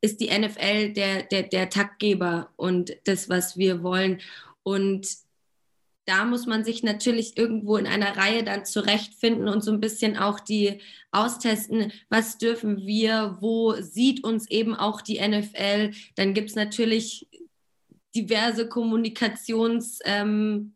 [0.00, 4.20] ist die NFL der, der, der Taktgeber und das, was wir wollen.
[4.62, 5.23] Und
[6.06, 10.16] da muss man sich natürlich irgendwo in einer Reihe dann zurechtfinden und so ein bisschen
[10.18, 10.80] auch die
[11.12, 15.92] austesten, was dürfen wir, wo sieht uns eben auch die NFL.
[16.16, 17.26] Dann gibt es natürlich
[18.14, 20.74] diverse Kommunikations- ähm,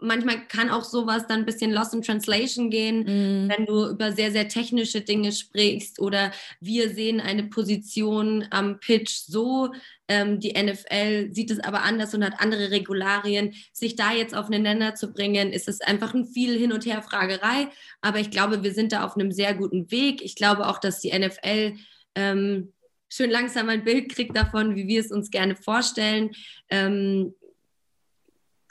[0.00, 3.48] manchmal kann auch sowas dann ein bisschen lost in translation gehen, mm.
[3.48, 9.10] wenn du über sehr, sehr technische Dinge sprichst oder wir sehen eine Position am Pitch
[9.10, 9.72] so,
[10.08, 13.54] ähm, die NFL sieht es aber anders und hat andere Regularien.
[13.72, 16.84] Sich da jetzt auf einen Nenner zu bringen, ist es einfach ein viel Hin- und
[16.84, 17.68] Her-Fragerei.
[18.00, 20.20] Aber ich glaube, wir sind da auf einem sehr guten Weg.
[20.22, 21.74] Ich glaube auch, dass die NFL
[22.16, 22.72] ähm,
[23.08, 26.30] schön langsam ein Bild kriegt davon, wie wir es uns gerne vorstellen.
[26.70, 27.34] Ähm,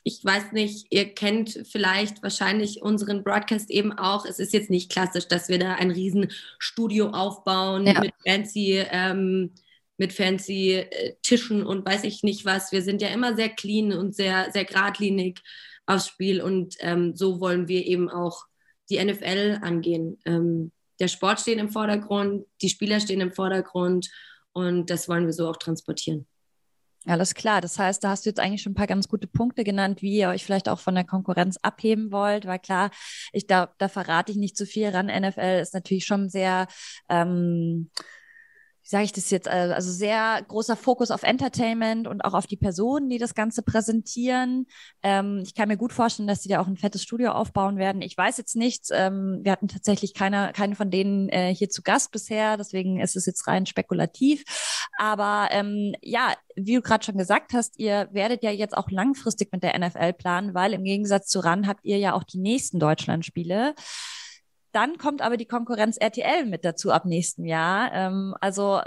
[0.04, 4.26] ich weiß nicht, ihr kennt vielleicht wahrscheinlich unseren Broadcast eben auch.
[4.26, 8.00] Es ist jetzt nicht klassisch, dass wir da ein Riesenstudio aufbauen ja.
[8.00, 9.52] mit fancy ähm,
[10.00, 12.72] mit fancy äh, Tischen und weiß ich nicht was.
[12.72, 15.42] Wir sind ja immer sehr clean und sehr, sehr geradlinig
[15.86, 18.46] aufs Spiel und ähm, so wollen wir eben auch
[18.90, 20.18] die NFL angehen.
[20.26, 24.10] Ähm, der Sport steht im Vordergrund, die Spieler stehen im Vordergrund
[24.54, 26.28] und das wollen wir so auch transportieren.
[27.10, 27.60] Alles klar.
[27.60, 30.16] Das heißt, da hast du jetzt eigentlich schon ein paar ganz gute Punkte genannt, wie
[30.16, 32.46] ihr euch vielleicht auch von der Konkurrenz abheben wollt.
[32.46, 32.92] Weil klar,
[33.34, 35.08] ich da, da verrate ich nicht zu viel ran.
[35.08, 36.68] NFL ist natürlich schon sehr
[37.10, 37.90] ähm,
[38.90, 42.48] wie sage ich das jetzt, äh, also sehr großer Fokus auf Entertainment und auch auf
[42.48, 44.66] die Personen, die das Ganze präsentieren.
[45.04, 48.02] Ähm, ich kann mir gut vorstellen, dass sie da auch ein fettes Studio aufbauen werden.
[48.02, 48.90] Ich weiß jetzt nichts.
[48.92, 53.16] Ähm, wir hatten tatsächlich keiner, keinen von denen äh, hier zu Gast bisher, deswegen ist
[53.16, 54.44] es jetzt rein spekulativ.
[55.00, 59.50] Aber ähm, ja, wie du gerade schon gesagt hast, ihr werdet ja jetzt auch langfristig
[59.54, 62.82] mit der NFL planen, weil im Gegensatz zu RAN habt ihr ja auch die nächsten
[62.82, 63.76] Deutschlandspiele.
[64.74, 67.94] Dann kommt aber die Konkurrenz RTL mit dazu ab nächsten Jahr.
[67.94, 68.82] Ähm, also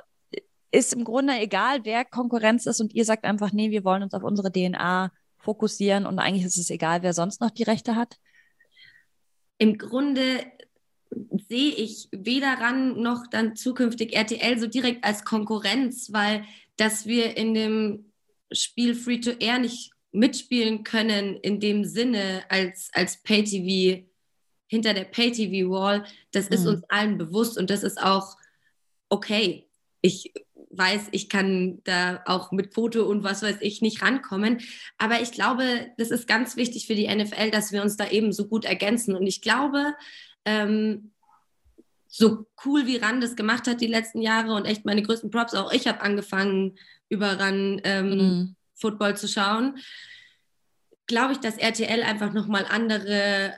[0.71, 4.13] ist im Grunde egal, wer Konkurrenz ist und ihr sagt einfach, nee, wir wollen uns
[4.13, 8.17] auf unsere DNA fokussieren und eigentlich ist es egal, wer sonst noch die Rechte hat?
[9.57, 10.45] Im Grunde
[11.49, 16.45] sehe ich weder ran noch dann zukünftig RTL so direkt als Konkurrenz, weil
[16.77, 18.13] dass wir in dem
[18.51, 24.05] Spiel Free to Air nicht mitspielen können in dem Sinne als, als Pay-TV
[24.67, 26.69] hinter der Pay-TV-Wall, das ist mhm.
[26.69, 28.37] uns allen bewusst und das ist auch
[29.11, 29.69] okay.
[30.01, 30.33] Ich
[30.71, 34.63] weiß, ich kann da auch mit Foto und was weiß ich nicht rankommen.
[34.97, 38.33] Aber ich glaube, das ist ganz wichtig für die NFL, dass wir uns da eben
[38.33, 39.15] so gut ergänzen.
[39.15, 39.95] Und ich glaube,
[40.45, 41.13] ähm,
[42.09, 45.55] so cool wie RAN das gemacht hat die letzten Jahre und echt meine größten Props,
[45.55, 46.79] auch ich habe angefangen,
[47.09, 48.57] über RAN ähm, mhm.
[48.75, 49.79] Football zu schauen,
[51.07, 53.55] glaube ich, dass RTL einfach nochmal andere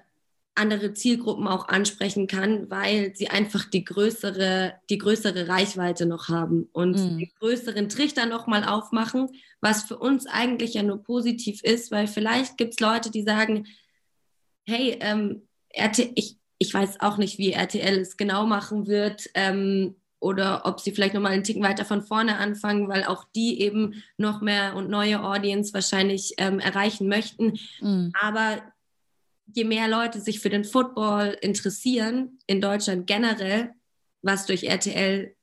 [0.55, 6.69] andere Zielgruppen auch ansprechen kann, weil sie einfach die größere, die größere Reichweite noch haben
[6.73, 7.19] und mhm.
[7.19, 9.31] den größeren Trichter nochmal aufmachen,
[9.61, 13.67] was für uns eigentlich ja nur positiv ist, weil vielleicht gibt es Leute, die sagen,
[14.65, 19.97] hey, ähm, RTL, ich, ich weiß auch nicht, wie RTL es genau machen wird ähm,
[20.19, 24.03] oder ob sie vielleicht nochmal einen Ticken weiter von vorne anfangen, weil auch die eben
[24.17, 27.59] noch mehr und neue Audience wahrscheinlich ähm, erreichen möchten.
[27.81, 28.13] Mhm.
[28.19, 28.63] Aber
[29.53, 33.75] je mehr Leute sich für den Football interessieren, in Deutschland generell,
[34.23, 35.35] was durch RTL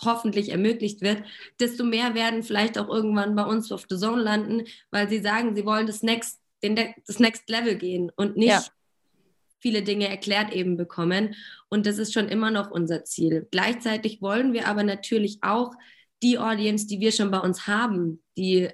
[0.00, 1.24] hoffentlich ermöglicht wird,
[1.58, 5.56] desto mehr werden vielleicht auch irgendwann bei uns auf The Zone landen, weil sie sagen,
[5.56, 8.64] sie wollen das Next, den, das Next Level gehen und nicht ja.
[9.66, 11.34] Viele Dinge erklärt eben bekommen.
[11.68, 13.48] Und das ist schon immer noch unser Ziel.
[13.50, 15.72] Gleichzeitig wollen wir aber natürlich auch
[16.22, 18.68] die Audience, die wir schon bei uns haben, die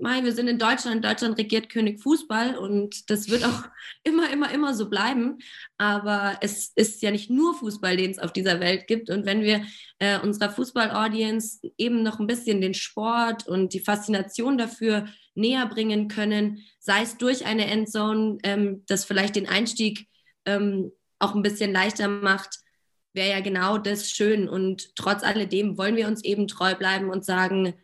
[0.00, 3.64] Mai, wir sind in Deutschland, Deutschland regiert König Fußball und das wird auch
[4.04, 5.38] immer, immer, immer so bleiben.
[5.76, 9.10] Aber es ist ja nicht nur Fußball, den es auf dieser Welt gibt.
[9.10, 9.62] Und wenn wir
[9.98, 15.06] äh, unserer Fußball-Audience eben noch ein bisschen den Sport und die Faszination dafür
[15.40, 20.06] näher bringen können, sei es durch eine Endzone, ähm, das vielleicht den Einstieg
[20.44, 22.60] ähm, auch ein bisschen leichter macht,
[23.12, 24.48] wäre ja genau das schön.
[24.48, 27.74] Und trotz alledem wollen wir uns eben treu bleiben und sagen,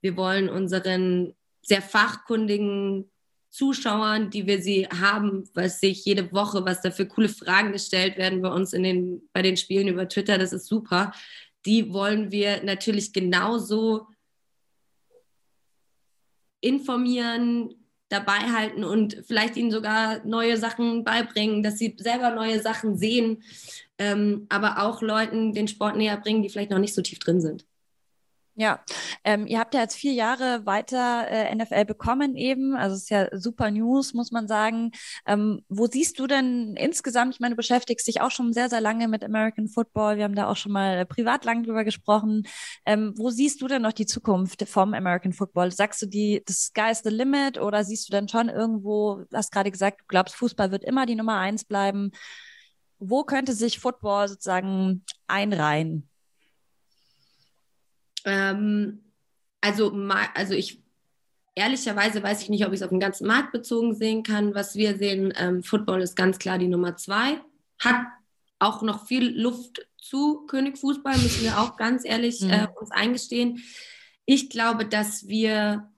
[0.00, 3.10] wir wollen unseren sehr fachkundigen
[3.50, 8.16] Zuschauern, die wir sie haben, was sich jede Woche, was da für coole Fragen gestellt
[8.16, 11.12] werden bei uns in den, bei den Spielen über Twitter, das ist super.
[11.66, 14.08] Die wollen wir natürlich genauso
[16.62, 17.74] informieren,
[18.08, 23.42] dabei halten und vielleicht ihnen sogar neue Sachen beibringen, dass sie selber neue Sachen sehen,
[23.98, 27.40] ähm, aber auch Leuten den Sport näher bringen, die vielleicht noch nicht so tief drin
[27.40, 27.66] sind.
[28.54, 28.84] Ja,
[29.24, 33.10] ähm, ihr habt ja jetzt vier Jahre weiter äh, NFL bekommen eben, also es ist
[33.10, 34.90] ja super News, muss man sagen.
[35.24, 38.82] Ähm, wo siehst du denn insgesamt, ich meine, du beschäftigst dich auch schon sehr, sehr
[38.82, 42.42] lange mit American Football, wir haben da auch schon mal äh, privat lang drüber gesprochen.
[42.84, 45.72] Ähm, wo siehst du denn noch die Zukunft vom American Football?
[45.72, 49.50] Sagst du, die, the sky is the limit oder siehst du dann schon irgendwo, hast
[49.52, 52.10] gerade gesagt, du glaubst, Fußball wird immer die Nummer eins bleiben.
[52.98, 56.11] Wo könnte sich Football sozusagen einreihen?
[58.24, 59.00] Ähm,
[59.60, 59.92] also,
[60.34, 60.82] also ich
[61.54, 64.54] ehrlicherweise weiß ich nicht, ob ich es auf den ganzen Markt bezogen sehen kann.
[64.54, 67.40] Was wir sehen, ähm, Football ist ganz klar die Nummer zwei.
[67.78, 68.06] Hat
[68.58, 72.50] auch noch viel Luft zu König Fußball, müssen wir auch ganz ehrlich mhm.
[72.50, 73.62] äh, uns eingestehen.
[74.24, 75.90] Ich glaube, dass wir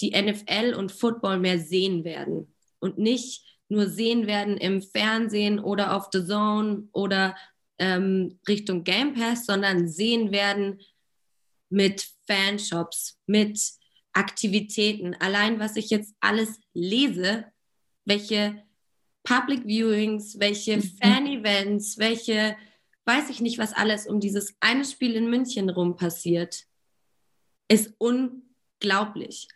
[0.00, 5.96] die NFL und Football mehr sehen werden und nicht nur sehen werden im Fernsehen oder
[5.96, 7.36] auf The Zone oder
[7.78, 10.80] ähm, Richtung Game Pass, sondern sehen werden
[11.74, 13.60] mit Fanshops, mit
[14.12, 15.14] Aktivitäten.
[15.18, 17.46] Allein was ich jetzt alles lese,
[18.04, 18.62] welche
[19.24, 20.82] Public Viewings, welche mhm.
[21.02, 22.56] Fan-Events, welche
[23.06, 26.64] weiß ich nicht, was alles um dieses eine Spiel in München rum passiert,
[27.68, 29.48] ist unglaublich.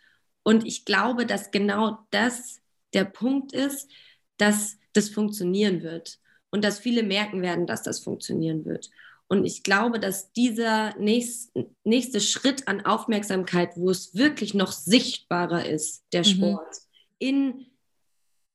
[0.43, 2.61] Und ich glaube, dass genau das
[2.93, 3.89] der Punkt ist,
[4.37, 6.19] dass das funktionieren wird
[6.51, 8.89] und dass viele merken werden, dass das funktionieren wird.
[9.29, 15.65] Und ich glaube, dass dieser nächste, nächste Schritt an Aufmerksamkeit, wo es wirklich noch sichtbarer
[15.65, 16.25] ist, der mhm.
[16.25, 16.75] Sport
[17.19, 17.67] in,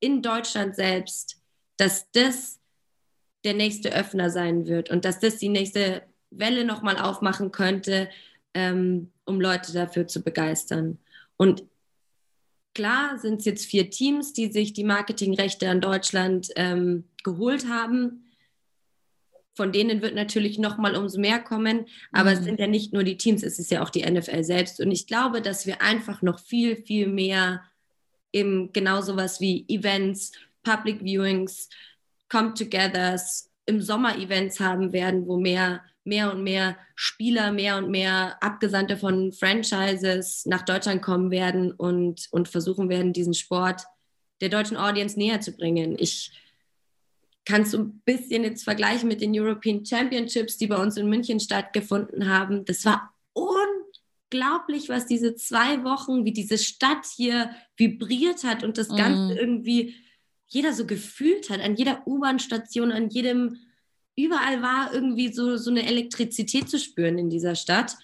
[0.00, 1.40] in Deutschland selbst,
[1.76, 2.58] dass das
[3.44, 8.08] der nächste Öffner sein wird und dass das die nächste Welle nochmal aufmachen könnte,
[8.52, 10.98] ähm, um Leute dafür zu begeistern.
[11.36, 11.62] Und
[12.74, 18.23] klar sind es jetzt vier Teams, die sich die Marketingrechte an Deutschland ähm, geholt haben.
[19.54, 21.86] Von denen wird natürlich noch mal umso mehr kommen.
[22.12, 22.36] Aber mhm.
[22.36, 24.80] es sind ja nicht nur die Teams, es ist ja auch die NFL selbst.
[24.80, 27.62] Und ich glaube, dass wir einfach noch viel, viel mehr
[28.32, 30.32] eben genau sowas wie Events,
[30.64, 31.68] Public Viewings,
[32.28, 38.36] Come-togethers, im Sommer Events haben werden, wo mehr, mehr und mehr Spieler, mehr und mehr
[38.42, 43.82] Abgesandte von Franchises nach Deutschland kommen werden und, und versuchen werden, diesen Sport
[44.40, 45.96] der deutschen Audience näher zu bringen.
[45.98, 46.32] Ich
[47.44, 51.08] kann es so ein bisschen jetzt vergleichen mit den European Championships, die bei uns in
[51.08, 52.64] München stattgefunden haben.
[52.64, 58.88] Das war unglaublich, was diese zwei Wochen, wie diese Stadt hier vibriert hat und das
[58.88, 59.38] Ganze mm.
[59.38, 59.94] irgendwie
[60.46, 63.56] jeder so gefühlt hat, an jeder U-Bahn-Station, an jedem,
[64.16, 67.96] überall war irgendwie so, so eine Elektrizität zu spüren in dieser Stadt.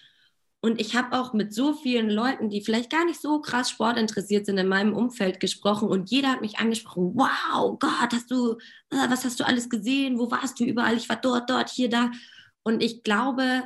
[0.62, 4.44] Und ich habe auch mit so vielen Leuten, die vielleicht gar nicht so krass sportinteressiert
[4.44, 5.88] sind, in meinem Umfeld gesprochen.
[5.88, 8.52] Und jeder hat mich angesprochen, wow, Gott, hast du,
[8.90, 10.18] äh, was hast du alles gesehen?
[10.18, 10.96] Wo warst du überall?
[10.96, 12.10] Ich war dort, dort, hier, da.
[12.62, 13.64] Und ich glaube,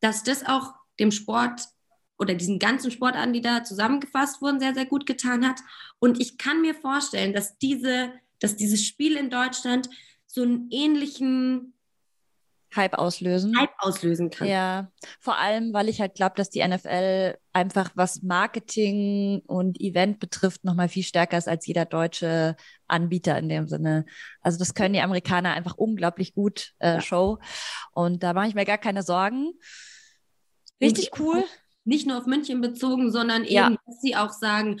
[0.00, 1.62] dass das auch dem Sport
[2.18, 5.60] oder diesen ganzen Sportarten, die da zusammengefasst wurden, sehr, sehr gut getan hat.
[5.98, 9.88] Und ich kann mir vorstellen, dass, diese, dass dieses Spiel in Deutschland
[10.26, 11.74] so einen ähnlichen
[12.74, 13.58] Hype auslösen.
[13.58, 14.48] Hype auslösen kann.
[14.48, 14.90] Ja,
[15.20, 20.64] vor allem, weil ich halt glaube, dass die NFL einfach was Marketing und Event betrifft
[20.64, 22.56] nochmal viel stärker ist als jeder deutsche
[22.86, 24.04] Anbieter in dem Sinne.
[24.40, 27.00] Also das können die Amerikaner einfach unglaublich gut äh, ja.
[27.00, 27.38] Show
[27.92, 29.52] und da mache ich mir gar keine Sorgen.
[30.80, 31.44] Richtig cool
[31.88, 33.70] nicht nur auf München bezogen, sondern eben, ja.
[33.86, 34.78] dass sie auch sagen,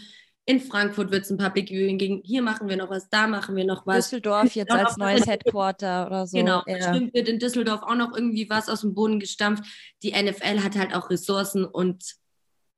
[0.48, 3.54] in Frankfurt wird es ein Public Viewing geben, hier machen wir noch was, da machen
[3.54, 4.06] wir noch was.
[4.06, 6.38] Düsseldorf jetzt als neues Headquarter oder so.
[6.38, 6.78] Genau, ja.
[6.78, 9.64] bestimmt wird in Düsseldorf auch noch irgendwie was aus dem Boden gestampft.
[10.02, 12.02] Die NFL hat halt auch Ressourcen und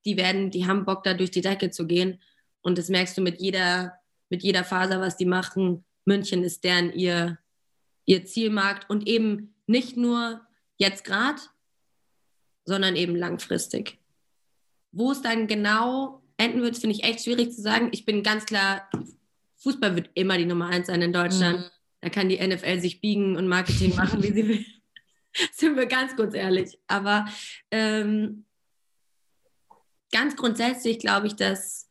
[0.03, 2.21] die werden, die haben Bock, da durch die Decke zu gehen.
[2.59, 3.93] Und das merkst du mit jeder,
[4.29, 5.85] mit jeder Faser, was die machen.
[6.03, 7.37] München ist deren ihr,
[8.03, 10.41] ihr Zielmarkt und eben nicht nur
[10.75, 11.39] jetzt gerade,
[12.65, 13.97] sondern eben langfristig.
[14.91, 17.89] Wo es dann genau enden wird, finde ich echt schwierig zu sagen.
[17.91, 18.89] Ich bin ganz klar,
[19.57, 21.59] Fußball wird immer die Nummer eins sein in Deutschland.
[21.59, 21.69] Mhm.
[22.01, 24.65] Da kann die NFL sich biegen und Marketing machen, wie sie will.
[25.53, 26.79] Sind wir ganz kurz ehrlich.
[26.87, 27.25] Aber
[27.69, 28.45] ähm,
[30.11, 31.87] ganz grundsätzlich glaube ich, dass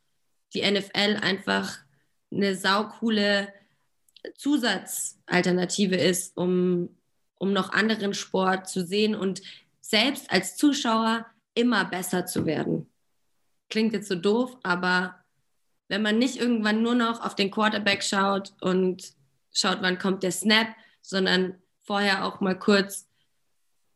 [0.53, 1.79] die NFL einfach
[2.29, 3.53] eine saukoole
[4.35, 6.89] Zusatzalternative ist, um,
[7.39, 9.41] um noch anderen Sport zu sehen und
[9.79, 11.25] selbst als Zuschauer
[11.55, 12.90] immer besser zu werden
[13.71, 15.15] klingt jetzt so doof, aber
[15.87, 19.13] wenn man nicht irgendwann nur noch auf den Quarterback schaut und
[19.51, 20.67] schaut, wann kommt der Snap,
[21.01, 23.07] sondern vorher auch mal kurz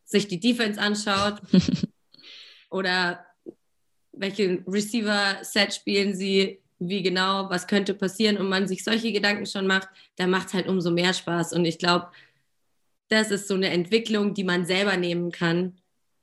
[0.04, 1.42] sich die Defense anschaut
[2.70, 3.26] oder
[4.12, 9.68] welche Receiver-Set spielen sie, wie genau, was könnte passieren und man sich solche Gedanken schon
[9.68, 11.54] macht, dann macht es halt umso mehr Spaß.
[11.54, 12.12] Und ich glaube,
[13.08, 15.80] das ist so eine Entwicklung, die man selber nehmen kann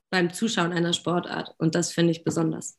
[0.09, 1.55] beim Zuschauen einer Sportart.
[1.57, 2.77] Und das finde ich besonders.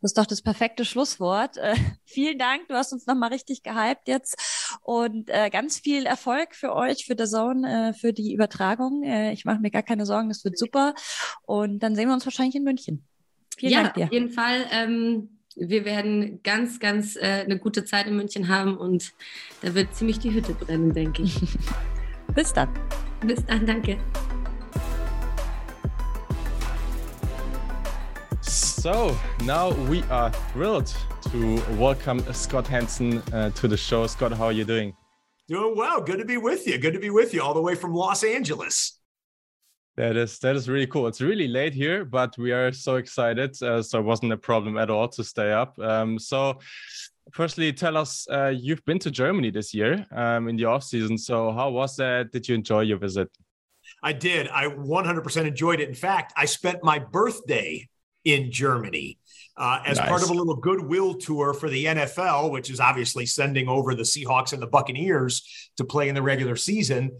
[0.00, 1.56] Das ist doch das perfekte Schlusswort.
[1.56, 1.74] Äh,
[2.04, 6.74] vielen Dank, du hast uns nochmal richtig gehypt jetzt und äh, ganz viel Erfolg für
[6.74, 9.02] euch, für der Zone, äh, für die Übertragung.
[9.02, 10.94] Äh, ich mache mir gar keine Sorgen, das wird super
[11.42, 13.04] und dann sehen wir uns wahrscheinlich in München.
[13.56, 14.04] Vielen ja, Dank dir.
[14.04, 14.66] auf jeden Fall.
[14.70, 19.12] Ähm, wir werden ganz, ganz äh, eine gute Zeit in München haben und
[19.62, 21.40] da wird ziemlich die Hütte brennen, denke ich.
[22.34, 22.68] Bis dann.
[23.26, 23.98] Bis dann, danke.
[28.48, 30.96] So now we are thrilled
[31.30, 34.06] to welcome Scott Hansen uh, to the show.
[34.06, 34.94] Scott, how are you doing?
[35.48, 36.00] Doing well.
[36.00, 36.78] Good to be with you.
[36.78, 39.00] Good to be with you all the way from Los Angeles.
[39.98, 41.08] That is that is really cool.
[41.08, 43.62] It's really late here, but we are so excited.
[43.62, 45.78] Uh, so it wasn't a problem at all to stay up.
[45.78, 46.58] Um, so,
[47.34, 51.18] firstly, tell us uh, you've been to Germany this year um, in the off season.
[51.18, 52.32] So how was that?
[52.32, 53.28] Did you enjoy your visit?
[54.02, 54.48] I did.
[54.48, 55.88] I 100% enjoyed it.
[55.90, 57.88] In fact, I spent my birthday
[58.24, 59.18] in Germany.
[59.56, 60.08] Uh, as nice.
[60.08, 64.04] part of a little goodwill tour for the NFL, which is obviously sending over the
[64.04, 67.10] Seahawks and the Buccaneers to play in the regular season.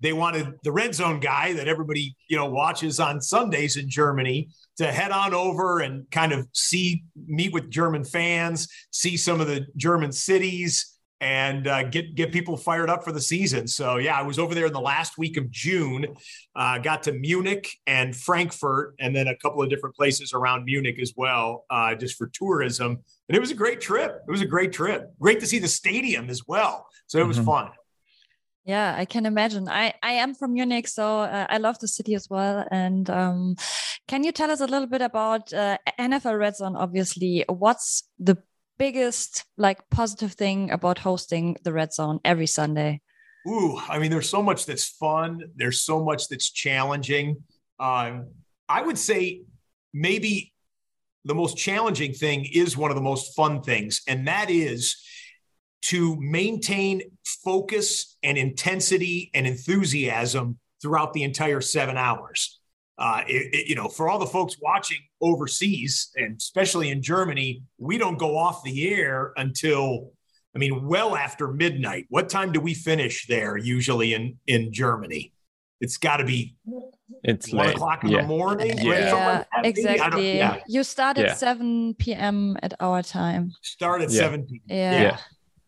[0.00, 4.50] they wanted the red zone guy that everybody you know watches on Sundays in Germany
[4.76, 9.46] to head on over and kind of see meet with German fans, see some of
[9.46, 13.66] the German cities, and uh, get get people fired up for the season.
[13.66, 16.06] So yeah, I was over there in the last week of June.
[16.54, 20.98] Uh, got to Munich and Frankfurt, and then a couple of different places around Munich
[21.00, 22.98] as well, uh, just for tourism.
[23.28, 24.20] And it was a great trip.
[24.26, 25.10] It was a great trip.
[25.18, 26.86] Great to see the stadium as well.
[27.06, 27.46] So it was mm-hmm.
[27.46, 27.70] fun.
[28.64, 29.68] Yeah, I can imagine.
[29.68, 32.66] I, I am from Munich, so uh, I love the city as well.
[32.72, 33.54] And um,
[34.08, 36.74] can you tell us a little bit about uh, NFL Red Zone?
[36.74, 38.38] Obviously, what's the
[38.78, 43.00] biggest like positive thing about hosting the Red Zone every Sunday?
[43.48, 45.42] Ooh, I mean, there's so much that's fun.
[45.54, 47.44] There's so much that's challenging.
[47.78, 48.28] Um,
[48.68, 49.42] I would say
[49.94, 50.52] maybe
[51.24, 54.96] the most challenging thing is one of the most fun things, and that is
[55.82, 57.02] to maintain
[57.44, 62.60] focus and intensity and enthusiasm throughout the entire seven hours.
[62.98, 67.62] Uh, it, it, you know, for all the folks watching overseas, and especially in Germany,
[67.78, 70.12] we don't go off the air until,
[70.54, 72.06] I mean, well after midnight.
[72.08, 75.32] What time do we finish there usually in in Germany?
[75.80, 76.56] It's got to be
[77.22, 77.74] it's one late.
[77.74, 78.22] o'clock in yeah.
[78.22, 78.78] the morning.
[78.78, 79.66] Yeah, right?
[79.66, 80.38] exactly.
[80.38, 80.60] Yeah.
[80.66, 81.34] You start at yeah.
[81.34, 82.56] 7 p.m.
[82.62, 83.52] at our time.
[83.62, 84.62] Start at 7 p.m.
[84.70, 85.18] Yeah.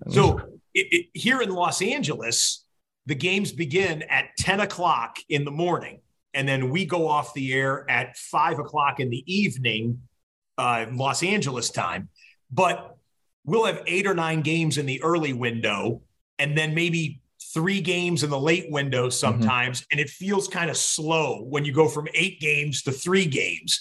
[0.09, 0.41] So
[0.73, 2.65] it, it, here in Los Angeles,
[3.07, 6.01] the games begin at 10 o'clock in the morning.
[6.39, 10.03] And then we go off the air at five o'clock in the evening,
[10.57, 12.11] uh, Los Angeles time.
[12.49, 12.97] But
[13.45, 16.03] we'll have eight or nine games in the early window
[16.39, 17.23] and then maybe
[17.53, 19.11] three games in the late window mm-hmm.
[19.11, 19.81] sometimes.
[19.81, 19.87] Mm-hmm.
[19.91, 23.81] And it feels kind of slow when you go from eight games to three games.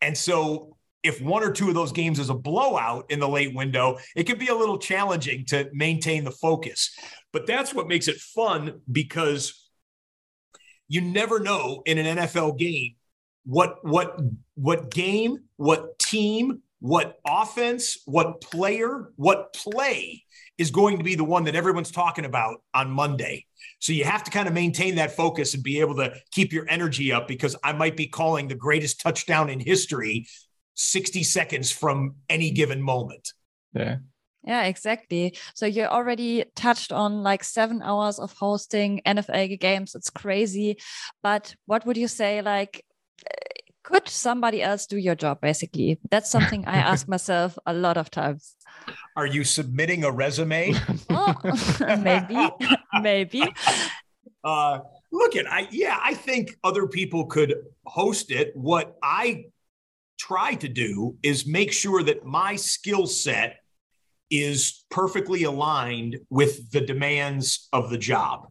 [0.00, 3.54] And so if one or two of those games is a blowout in the late
[3.54, 6.90] window, it can be a little challenging to maintain the focus.
[7.34, 9.67] But that's what makes it fun because
[10.88, 12.94] you never know in an NFL game
[13.44, 14.18] what what
[14.56, 20.22] what game, what team, what offense, what player, what play
[20.58, 23.46] is going to be the one that everyone's talking about on Monday.
[23.78, 26.66] So you have to kind of maintain that focus and be able to keep your
[26.68, 30.26] energy up because I might be calling the greatest touchdown in history
[30.74, 33.32] 60 seconds from any given moment.
[33.72, 33.96] Yeah.
[34.48, 35.36] Yeah, exactly.
[35.54, 39.94] So you already touched on like seven hours of hosting NFL games.
[39.94, 40.78] It's crazy.
[41.22, 42.82] But what would you say, like,
[43.82, 48.10] could somebody else do your job basically that's something i ask myself a lot of
[48.10, 48.54] times
[49.16, 50.74] are you submitting a resume
[51.10, 51.34] oh,
[52.02, 52.50] maybe
[53.00, 53.42] maybe
[54.44, 54.80] uh,
[55.10, 57.54] look at i yeah i think other people could
[57.86, 59.44] host it what i
[60.18, 63.56] try to do is make sure that my skill set
[64.30, 68.48] is perfectly aligned with the demands of the job.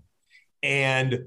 [0.63, 1.25] And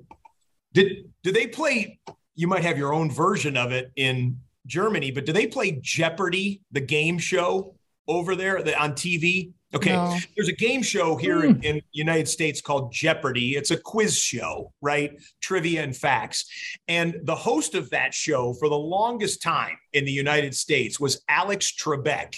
[0.72, 2.00] did do they play?
[2.34, 6.62] You might have your own version of it in Germany, but do they play Jeopardy,
[6.72, 7.74] the game show
[8.08, 9.52] over there on TV?
[9.72, 9.92] Okay.
[9.92, 10.18] No.
[10.36, 11.64] There's a game show here mm.
[11.64, 13.54] in, in United States called Jeopardy.
[13.56, 15.12] It's a quiz show, right?
[15.40, 16.44] Trivia and facts.
[16.88, 21.22] And the host of that show for the longest time in the United States was
[21.28, 22.36] Alex Trebek.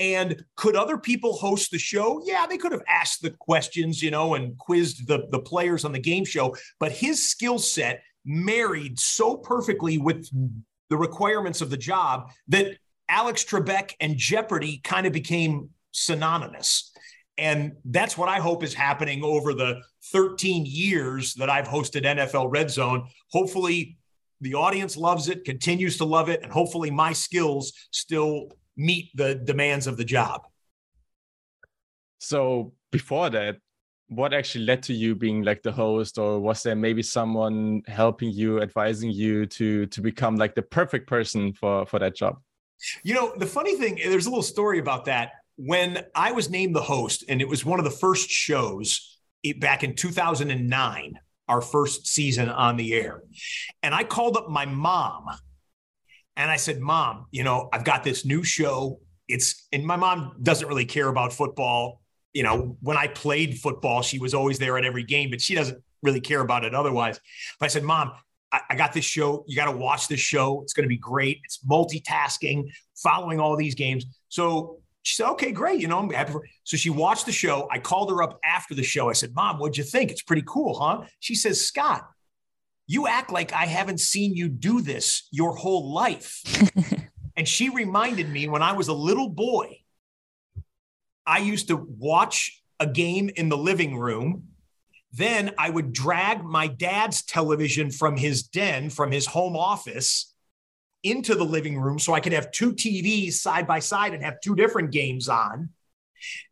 [0.00, 2.20] And could other people host the show?
[2.24, 5.92] Yeah, they could have asked the questions, you know, and quizzed the, the players on
[5.92, 6.56] the game show.
[6.80, 10.28] But his skill set married so perfectly with
[10.90, 12.76] the requirements of the job that
[13.08, 16.92] Alex Trebek and Jeopardy kind of became synonymous.
[17.38, 19.80] And that's what I hope is happening over the
[20.12, 23.08] 13 years that I've hosted NFL Red Zone.
[23.30, 23.96] Hopefully,
[24.40, 29.34] the audience loves it, continues to love it, and hopefully, my skills still meet the
[29.34, 30.42] demands of the job.
[32.18, 33.56] So, before that,
[34.14, 38.30] what actually led to you being like the host or was there maybe someone helping
[38.30, 42.38] you advising you to to become like the perfect person for for that job
[43.02, 46.74] you know the funny thing there's a little story about that when I was named
[46.74, 49.18] the host, and it was one of the first shows
[49.58, 53.22] back in 2009, our first season on the air,
[53.82, 55.26] and I called up my mom
[56.36, 59.00] and I said, Mom, you know, I've got this new show.
[59.28, 62.00] It's, and my mom doesn't really care about football.
[62.32, 65.54] You know, when I played football, she was always there at every game, but she
[65.54, 67.20] doesn't really care about it otherwise.
[67.60, 68.12] But I said, Mom,
[68.50, 69.44] I, I got this show.
[69.46, 70.62] You got to watch this show.
[70.62, 71.40] It's going to be great.
[71.44, 74.06] It's multitasking, following all these games.
[74.28, 75.80] So she said, okay, great.
[75.80, 77.68] You know, I'm happy for So she watched the show.
[77.70, 79.10] I called her up after the show.
[79.10, 80.10] I said, Mom, what'd you think?
[80.10, 81.02] It's pretty cool, huh?
[81.18, 82.08] She says, Scott,
[82.86, 86.42] you act like I haven't seen you do this your whole life.
[87.36, 89.78] and she reminded me when I was a little boy,
[91.26, 94.48] I used to watch a game in the living room.
[95.12, 100.31] then I would drag my dad's television from his den, from his home office
[101.02, 104.40] into the living room so I could have two TVs side by side and have
[104.40, 105.70] two different games on.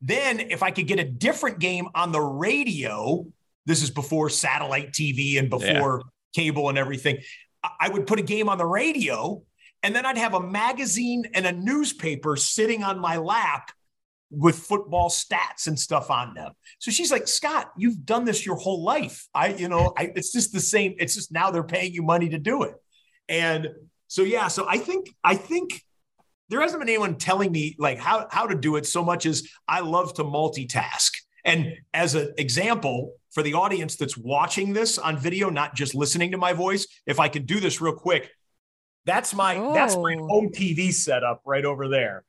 [0.01, 3.27] Then, if I could get a different game on the radio,
[3.67, 6.43] this is before satellite TV and before yeah.
[6.43, 7.19] cable and everything,
[7.63, 9.43] I would put a game on the radio
[9.83, 13.71] and then I'd have a magazine and a newspaper sitting on my lap
[14.31, 16.53] with football stats and stuff on them.
[16.79, 19.27] So she's like, Scott, you've done this your whole life.
[19.35, 20.95] I, you know, I, it's just the same.
[20.99, 22.75] It's just now they're paying you money to do it.
[23.29, 23.69] And
[24.11, 25.85] so, yeah, so I think, I think
[26.49, 29.49] there hasn't been anyone telling me like how, how to do it so much as
[29.69, 31.13] I love to multitask.
[31.45, 36.33] And as an example for the audience that's watching this on video, not just listening
[36.33, 38.33] to my voice, if I can do this real quick,
[39.05, 39.73] that's my oh.
[39.73, 40.27] that's my oh.
[40.27, 42.25] home TV setup right over there.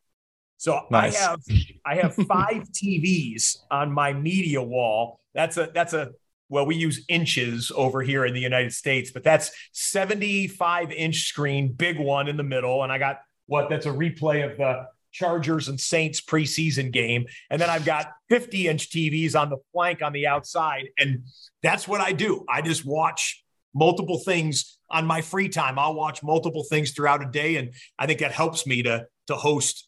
[0.58, 1.20] So nice.
[1.20, 1.40] I have
[1.84, 5.20] I have five TVs on my media wall.
[5.34, 6.12] That's a that's a
[6.52, 11.72] well, we use inches over here in the United States, but that's 75 inch screen,
[11.72, 12.84] big one in the middle.
[12.84, 17.26] And I got what that's a replay of the Chargers and Saints preseason game.
[17.50, 20.90] And then I've got 50 inch TVs on the flank on the outside.
[21.00, 21.24] And
[21.64, 22.44] that's what I do.
[22.50, 25.80] I just watch multiple things on my free time.
[25.80, 27.56] I'll watch multiple things throughout a day.
[27.56, 29.88] And I think that helps me to, to host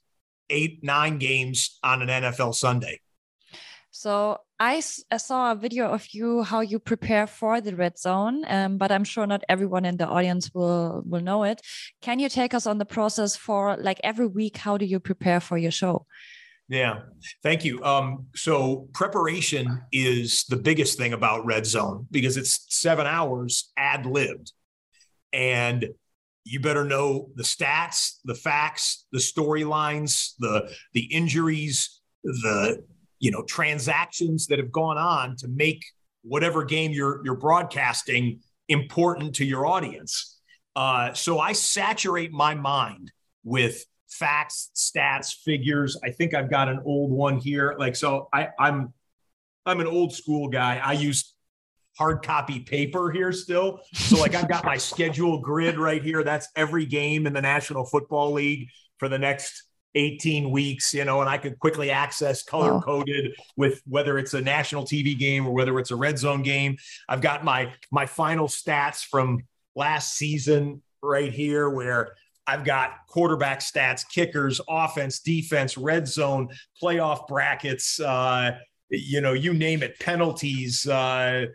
[0.50, 3.02] eight, nine games on an NFL Sunday.
[3.96, 4.82] So I,
[5.12, 8.92] I, saw a video of you how you prepare for the red zone, um, but
[8.92, 11.62] I'm sure not everyone in the audience will will know it.
[12.02, 14.58] Can you take us on the process for like every week?
[14.58, 16.08] How do you prepare for your show?
[16.70, 17.02] Yeah,
[17.44, 17.84] thank you.
[17.84, 24.08] Um, so preparation is the biggest thing about red zone because it's seven hours ad
[24.08, 24.54] libbed,
[25.32, 25.86] and
[26.46, 32.84] you better know the stats, the facts, the storylines, the the injuries, the
[33.24, 35.86] you know transactions that have gone on to make
[36.24, 40.42] whatever game you're you're broadcasting important to your audience.
[40.76, 43.14] Uh, so I saturate my mind
[43.46, 45.98] with facts, stats, figures.
[46.04, 47.76] I think I've got an old one here.
[47.80, 48.94] Like so, I, I'm
[49.66, 50.82] I'm an old school guy.
[50.84, 51.34] I use
[51.98, 53.80] hard copy paper here still.
[53.94, 56.26] So like I've got my schedule grid right here.
[56.26, 58.68] That's every game in the National Football League
[58.98, 59.64] for the next
[59.96, 64.42] 18 weeks, you know, and I could quickly access color coded with whether it's a
[64.42, 66.78] national TV game or whether it's a red zone game.
[67.08, 69.44] I've got my my final stats from
[69.76, 72.14] last season right here where
[72.46, 76.50] I've got quarterback stats, kickers, offense, defense, red zone,
[76.82, 78.58] playoff brackets, uh,
[78.90, 81.46] you know, you name it, penalties, uh,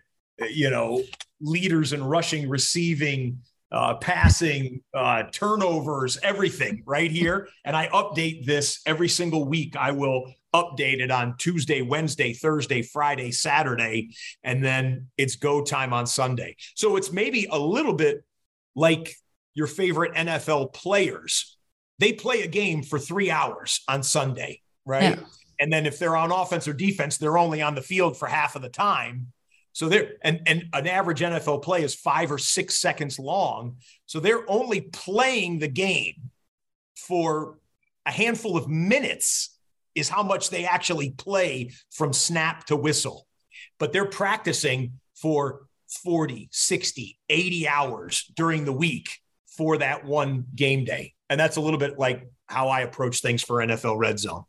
[0.48, 1.02] you know,
[1.40, 3.38] leaders in rushing, receiving,
[3.70, 7.48] uh, passing, uh, turnovers, everything right here.
[7.64, 9.76] And I update this every single week.
[9.76, 14.10] I will update it on Tuesday, Wednesday, Thursday, Friday, Saturday,
[14.42, 16.56] and then it's go time on Sunday.
[16.74, 18.24] So it's maybe a little bit
[18.74, 19.14] like
[19.54, 21.56] your favorite NFL players.
[21.98, 25.18] They play a game for three hours on Sunday, right?
[25.18, 25.24] Yeah.
[25.60, 28.56] And then if they're on offense or defense, they're only on the field for half
[28.56, 29.32] of the time.
[29.78, 33.76] So they're and, and an average NFL play is five or six seconds long.
[34.06, 36.30] So they're only playing the game
[36.96, 37.60] for
[38.04, 39.56] a handful of minutes,
[39.94, 43.28] is how much they actually play from snap to whistle.
[43.78, 45.68] But they're practicing for
[46.02, 49.20] 40, 60, 80 hours during the week
[49.56, 51.14] for that one game day.
[51.30, 54.42] And that's a little bit like how I approach things for NFL Red Zone.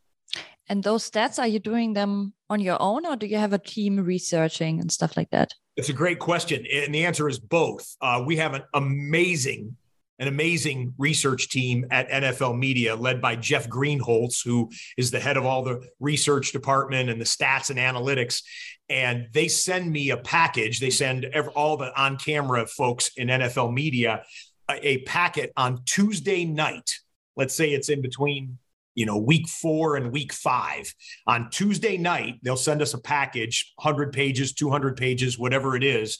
[0.70, 3.58] And those stats, are you doing them on your own or do you have a
[3.58, 5.52] team researching and stuff like that?
[5.76, 6.64] It's a great question.
[6.72, 7.96] And the answer is both.
[8.00, 9.76] Uh, we have an amazing,
[10.20, 15.36] an amazing research team at NFL Media led by Jeff Greenholz, who is the head
[15.36, 18.44] of all the research department and the stats and analytics.
[18.88, 20.78] And they send me a package.
[20.78, 24.22] They send every, all the on camera folks in NFL Media
[24.70, 26.92] a, a packet on Tuesday night.
[27.34, 28.58] Let's say it's in between
[29.00, 30.94] you know, week four and week five.
[31.26, 36.18] On Tuesday night, they'll send us a package, 100 pages, 200 pages, whatever it is,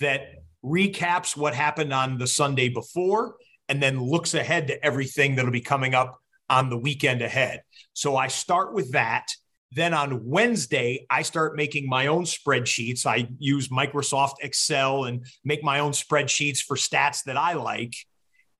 [0.00, 0.22] that
[0.64, 3.36] recaps what happened on the Sunday before
[3.68, 6.18] and then looks ahead to everything that'll be coming up
[6.50, 7.62] on the weekend ahead.
[7.92, 9.26] So I start with that.
[9.70, 13.06] Then on Wednesday, I start making my own spreadsheets.
[13.06, 17.94] I use Microsoft Excel and make my own spreadsheets for stats that I like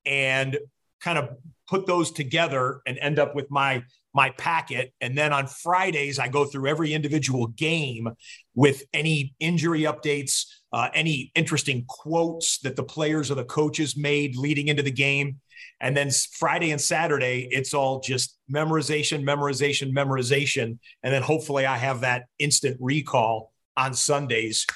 [0.04, 0.56] and
[1.00, 1.30] kind of
[1.68, 3.82] put those together and end up with my
[4.14, 4.94] my packet.
[5.00, 8.08] And then on fridays i go through every individual game
[8.54, 14.36] with any injury updates uh, any interesting quotes that the players or the coaches made
[14.36, 15.40] leading into the game.
[15.80, 20.78] And then friday and saturday it's all just memorization memorization memorization.
[21.02, 24.66] And then hopefully i have that instant recall on sundays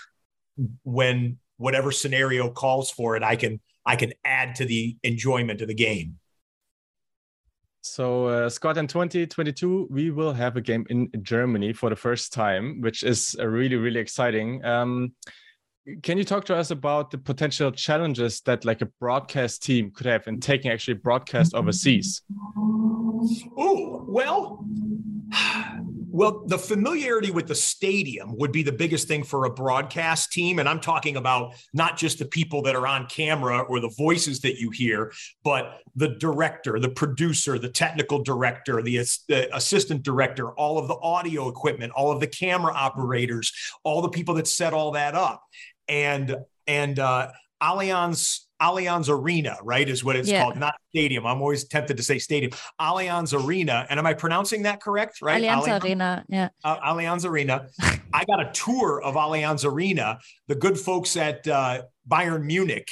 [0.82, 5.68] when whatever scenario calls for it, I can I can add to the enjoyment of
[5.68, 6.18] the game.
[7.82, 12.32] So, uh, Scott, in 2022, we will have a game in Germany for the first
[12.32, 14.62] time, which is uh, really, really exciting.
[14.64, 15.14] Um,
[16.02, 20.06] can you talk to us about the potential challenges that like a broadcast team could
[20.06, 22.22] have in taking actually broadcast overseas?
[23.56, 24.64] Oh, well,
[26.12, 30.58] well, the familiarity with the stadium would be the biggest thing for a broadcast team.
[30.58, 34.40] And I'm talking about not just the people that are on camera or the voices
[34.40, 35.12] that you hear,
[35.44, 38.96] but the director, the producer, the technical director, the,
[39.28, 43.52] the assistant director, all of the audio equipment, all of the camera operators,
[43.84, 45.42] all the people that set all that up.
[45.88, 46.36] And
[46.66, 47.32] and uh,
[47.62, 50.42] Allianz Allianz Arena, right, is what it's yeah.
[50.42, 51.26] called, not stadium.
[51.26, 52.52] I'm always tempted to say stadium.
[52.80, 55.22] Allianz Arena, and am I pronouncing that correct?
[55.22, 56.48] Right, Allianz, Allianz Arena, yeah.
[56.62, 57.66] Uh, Allianz Arena.
[58.12, 60.18] I got a tour of Allianz Arena.
[60.48, 62.90] The good folks at uh, Bayern Munich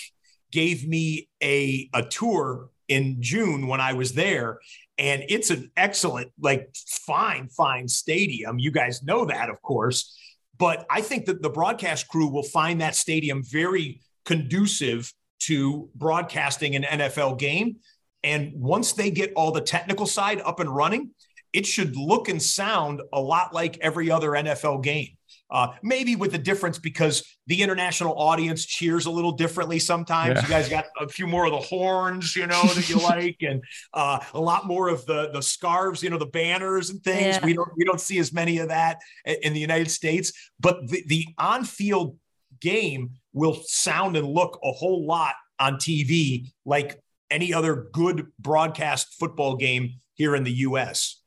[0.50, 4.60] gave me a a tour in June when I was there,
[4.96, 6.74] and it's an excellent, like,
[7.06, 8.58] fine, fine stadium.
[8.58, 10.16] You guys know that, of course.
[10.56, 16.76] But I think that the broadcast crew will find that stadium very conducive to broadcasting
[16.76, 17.76] an NFL game.
[18.22, 21.11] And once they get all the technical side up and running,
[21.53, 25.09] it should look and sound a lot like every other NFL game.
[25.51, 30.34] Uh, maybe with the difference because the international audience cheers a little differently sometimes.
[30.36, 30.43] Yeah.
[30.43, 33.62] You guys got a few more of the horns, you know, that you like, and
[33.95, 37.36] uh, a lot more of the the scarves, you know, the banners and things.
[37.36, 37.47] Yeah.
[37.47, 40.32] We don't we don't see as many of that in the United States.
[40.61, 42.18] But the, the on field
[42.61, 49.16] game will sound and look a whole lot on TV like any other good broadcast
[49.18, 51.22] football game here in the US.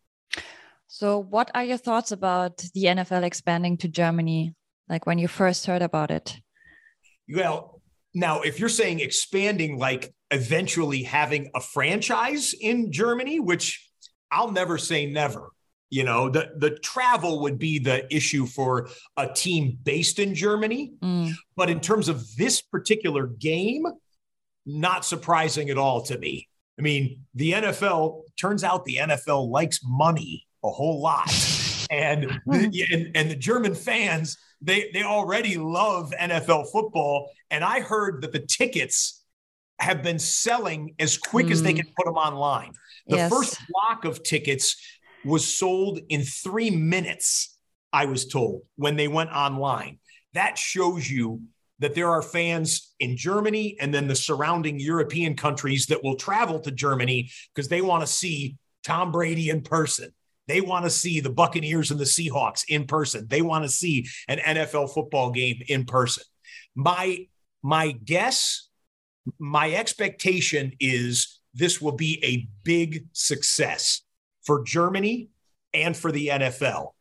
[0.87, 4.53] So, what are your thoughts about the NFL expanding to Germany?
[4.89, 6.37] Like when you first heard about it?
[7.33, 7.81] Well,
[8.13, 13.87] now, if you're saying expanding, like eventually having a franchise in Germany, which
[14.29, 15.49] I'll never say never.
[15.91, 20.93] You know, the, the travel would be the issue for a team based in Germany.
[21.01, 21.33] Mm.
[21.55, 23.85] But in terms of this particular game,
[24.65, 26.47] not surprising at all to me.
[26.79, 31.29] I mean, the NFL turns out the NFL likes money a whole lot.
[31.91, 37.29] And the, and, and the German fans, they they already love NFL football.
[37.49, 39.21] And I heard that the tickets
[39.77, 41.51] have been selling as quick mm.
[41.51, 41.83] as they mm.
[41.83, 42.71] can put them online.
[43.07, 43.29] The yes.
[43.29, 44.77] first block of tickets
[45.23, 47.57] was sold in three minutes,
[47.93, 49.99] I was told, when they went online.
[50.33, 51.41] That shows you
[51.79, 56.59] that there are fans in Germany and then the surrounding European countries that will travel
[56.59, 60.13] to Germany because they want to see Tom Brady in person.
[60.47, 63.27] They want to see the Buccaneers and the Seahawks in person.
[63.27, 66.23] They want to see an NFL football game in person.
[66.75, 67.27] My
[67.63, 68.69] my guess,
[69.39, 74.01] my expectation is this will be a big success
[74.43, 75.29] for Germany
[75.73, 76.91] and for the NFL.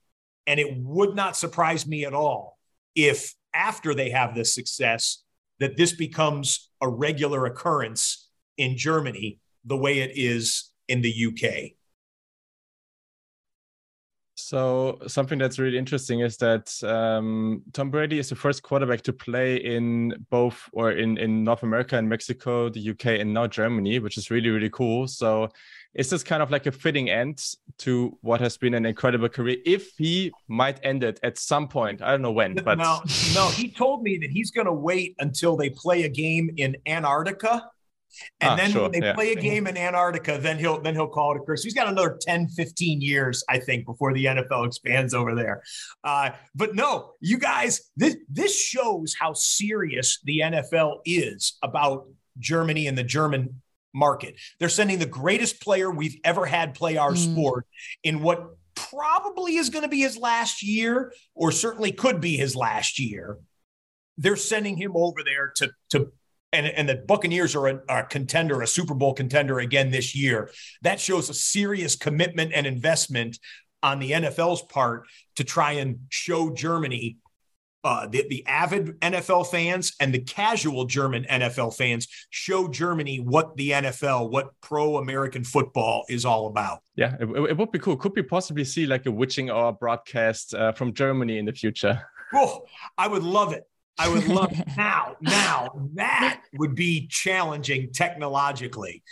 [0.47, 2.59] And it would not surprise me at all
[2.95, 5.23] if after they have this success
[5.59, 11.73] that this becomes a regular occurrence in Germany the way it is in the UK.
[14.37, 19.13] So something that's really interesting is that um, Tom Brady is the first quarterback to
[19.13, 23.99] play in both or in, in North America and Mexico, the UK, and now Germany,
[23.99, 25.07] which is really, really cool.
[25.07, 25.51] So
[25.95, 27.43] is this kind of like a fitting end
[27.79, 32.01] to what has been an incredible career if he might end it at some point
[32.03, 33.01] i don't know when but no
[33.35, 36.77] no he told me that he's going to wait until they play a game in
[36.87, 37.63] antarctica
[38.41, 39.15] and ah, then sure, when they yeah.
[39.15, 41.63] play a game in Antarctica, then he'll then he'll call it a curse.
[41.63, 45.63] He's got another 10, 15 years, I think, before the NFL expands over there.
[46.03, 52.07] Uh, but no, you guys, this this shows how serious the NFL is about
[52.39, 53.60] Germany and the German
[53.95, 54.37] market.
[54.59, 57.19] They're sending the greatest player we've ever had play our mm.
[57.19, 57.67] sport
[58.03, 62.57] in what probably is going to be his last year, or certainly could be his
[62.57, 63.39] last year.
[64.19, 66.13] They're sending him over there to to
[66.53, 70.51] and, and the Buccaneers are a, a, contender, a Super Bowl contender again this year.
[70.83, 73.39] That shows a serious commitment and investment
[73.83, 77.19] on the NFL's part to try and show Germany
[77.83, 83.57] uh, the, the avid NFL fans and the casual German NFL fans show Germany what
[83.57, 86.81] the NFL, what pro American football is all about.
[86.97, 87.97] Yeah, it, it, would be cool.
[87.97, 92.03] Could we possibly see like a witching hour broadcast uh, from Germany in the future?
[92.33, 92.63] Oh,
[92.97, 93.65] I would love it.
[93.99, 99.03] I would love now, now that would be challenging technologically.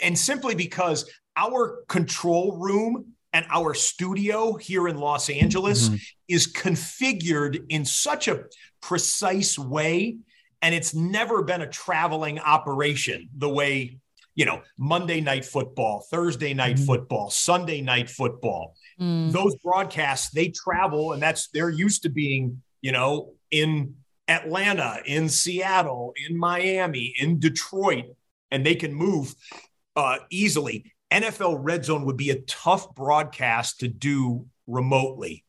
[0.00, 5.96] And simply because our control room and our studio here in Los Angeles mm-hmm.
[6.28, 8.44] is configured in such a
[8.80, 10.16] precise way.
[10.62, 13.98] And it's never been a traveling operation the way,
[14.34, 16.86] you know, Monday night football, Thursday night mm-hmm.
[16.86, 18.74] football, Sunday night football.
[19.00, 19.32] Mm.
[19.32, 23.94] Those broadcasts, they travel, and that's they're used to being, you know, in
[24.28, 28.04] Atlanta, in Seattle, in Miami, in Detroit,
[28.50, 29.34] and they can move
[29.96, 30.92] uh, easily.
[31.12, 35.44] NFL Red Zone would be a tough broadcast to do remotely.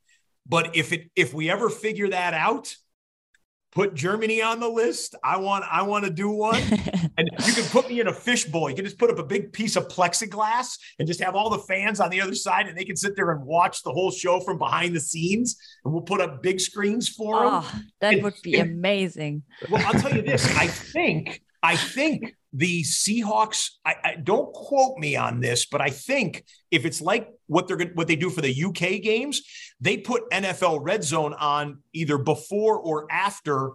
[0.47, 2.75] But if it if we ever figure that out,
[3.71, 5.15] put Germany on the list.
[5.23, 6.61] I want I want to do one.
[7.17, 8.69] and you can put me in a fishbowl.
[8.69, 11.59] You can just put up a big piece of plexiglass and just have all the
[11.59, 14.39] fans on the other side and they can sit there and watch the whole show
[14.39, 17.51] from behind the scenes and we'll put up big screens for oh, them.
[17.51, 19.43] Ah, that and, would be and, amazing.
[19.69, 20.45] Well, I'll tell you this.
[20.57, 23.69] I think I think the Seahawks.
[23.85, 27.79] I, I, don't quote me on this, but I think if it's like what they're
[27.93, 29.41] what they do for the UK games,
[29.79, 33.71] they put NFL Red Zone on either before or after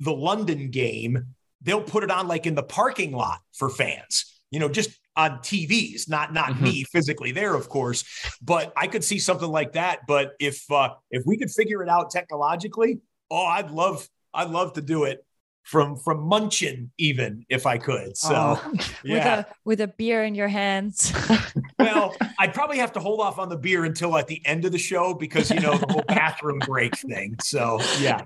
[0.00, 1.34] the London game.
[1.62, 4.40] They'll put it on like in the parking lot for fans.
[4.50, 6.64] You know, just on TVs, not not mm-hmm.
[6.64, 8.04] me physically there, of course.
[8.42, 10.00] But I could see something like that.
[10.08, 12.98] But if uh, if we could figure it out technologically,
[13.30, 15.24] oh, I'd love I'd love to do it
[15.66, 18.16] from from munching even if I could.
[18.16, 18.72] So oh,
[19.04, 19.14] yeah.
[19.14, 21.12] with a with a beer in your hands.
[21.78, 24.70] well, I'd probably have to hold off on the beer until at the end of
[24.70, 27.36] the show because you know the whole bathroom break thing.
[27.42, 28.22] So yeah.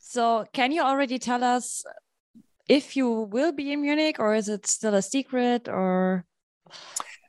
[0.00, 1.84] so can you already tell us
[2.68, 6.24] if you will be in Munich or is it still a secret or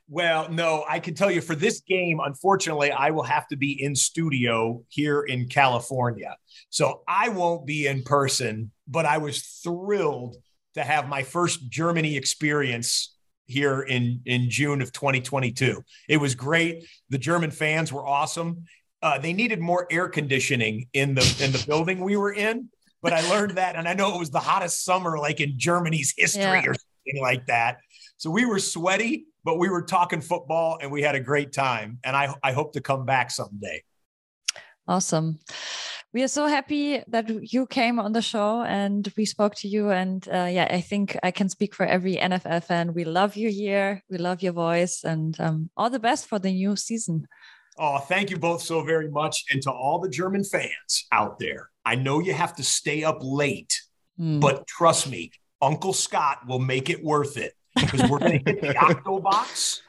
[0.08, 3.82] well, no, I can tell you for this game, unfortunately, I will have to be
[3.82, 6.36] in studio here in California.
[6.70, 10.36] So I won't be in person, but I was thrilled
[10.74, 15.82] to have my first Germany experience here in, in June of 2022.
[16.08, 16.86] It was great.
[17.10, 18.64] The German fans were awesome.
[19.02, 22.70] Uh, they needed more air conditioning in the in the building we were in,
[23.02, 26.14] but I learned that, and I know it was the hottest summer like in Germany's
[26.16, 26.60] history yeah.
[26.66, 27.80] or something like that.
[28.16, 31.98] So we were sweaty, but we were talking football and we had a great time.
[32.02, 33.82] And I, I hope to come back someday.
[34.88, 35.38] Awesome.
[36.12, 39.90] We are so happy that you came on the show and we spoke to you.
[39.90, 42.94] And uh, yeah, I think I can speak for every NFL fan.
[42.94, 44.02] We love you here.
[44.08, 47.26] We love your voice and um, all the best for the new season.
[47.76, 49.44] Oh, thank you both so very much.
[49.50, 53.18] And to all the German fans out there, I know you have to stay up
[53.20, 53.82] late,
[54.18, 54.40] mm.
[54.40, 58.60] but trust me, Uncle Scott will make it worth it because we're going to hit
[58.60, 59.80] the Octobox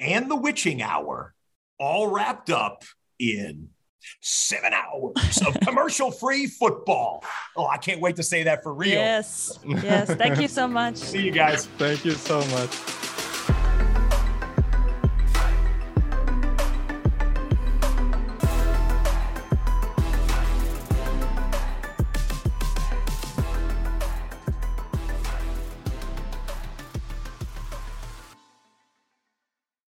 [0.00, 1.34] and the Witching Hour
[1.78, 2.84] all wrapped up
[3.18, 3.70] in
[4.20, 7.24] seven hours of commercial free football.
[7.56, 8.92] Oh, I can't wait to say that for real.
[8.92, 9.58] Yes.
[9.66, 10.12] Yes.
[10.14, 10.96] Thank you so much.
[10.96, 11.66] See you guys.
[11.78, 12.70] Thank you so much.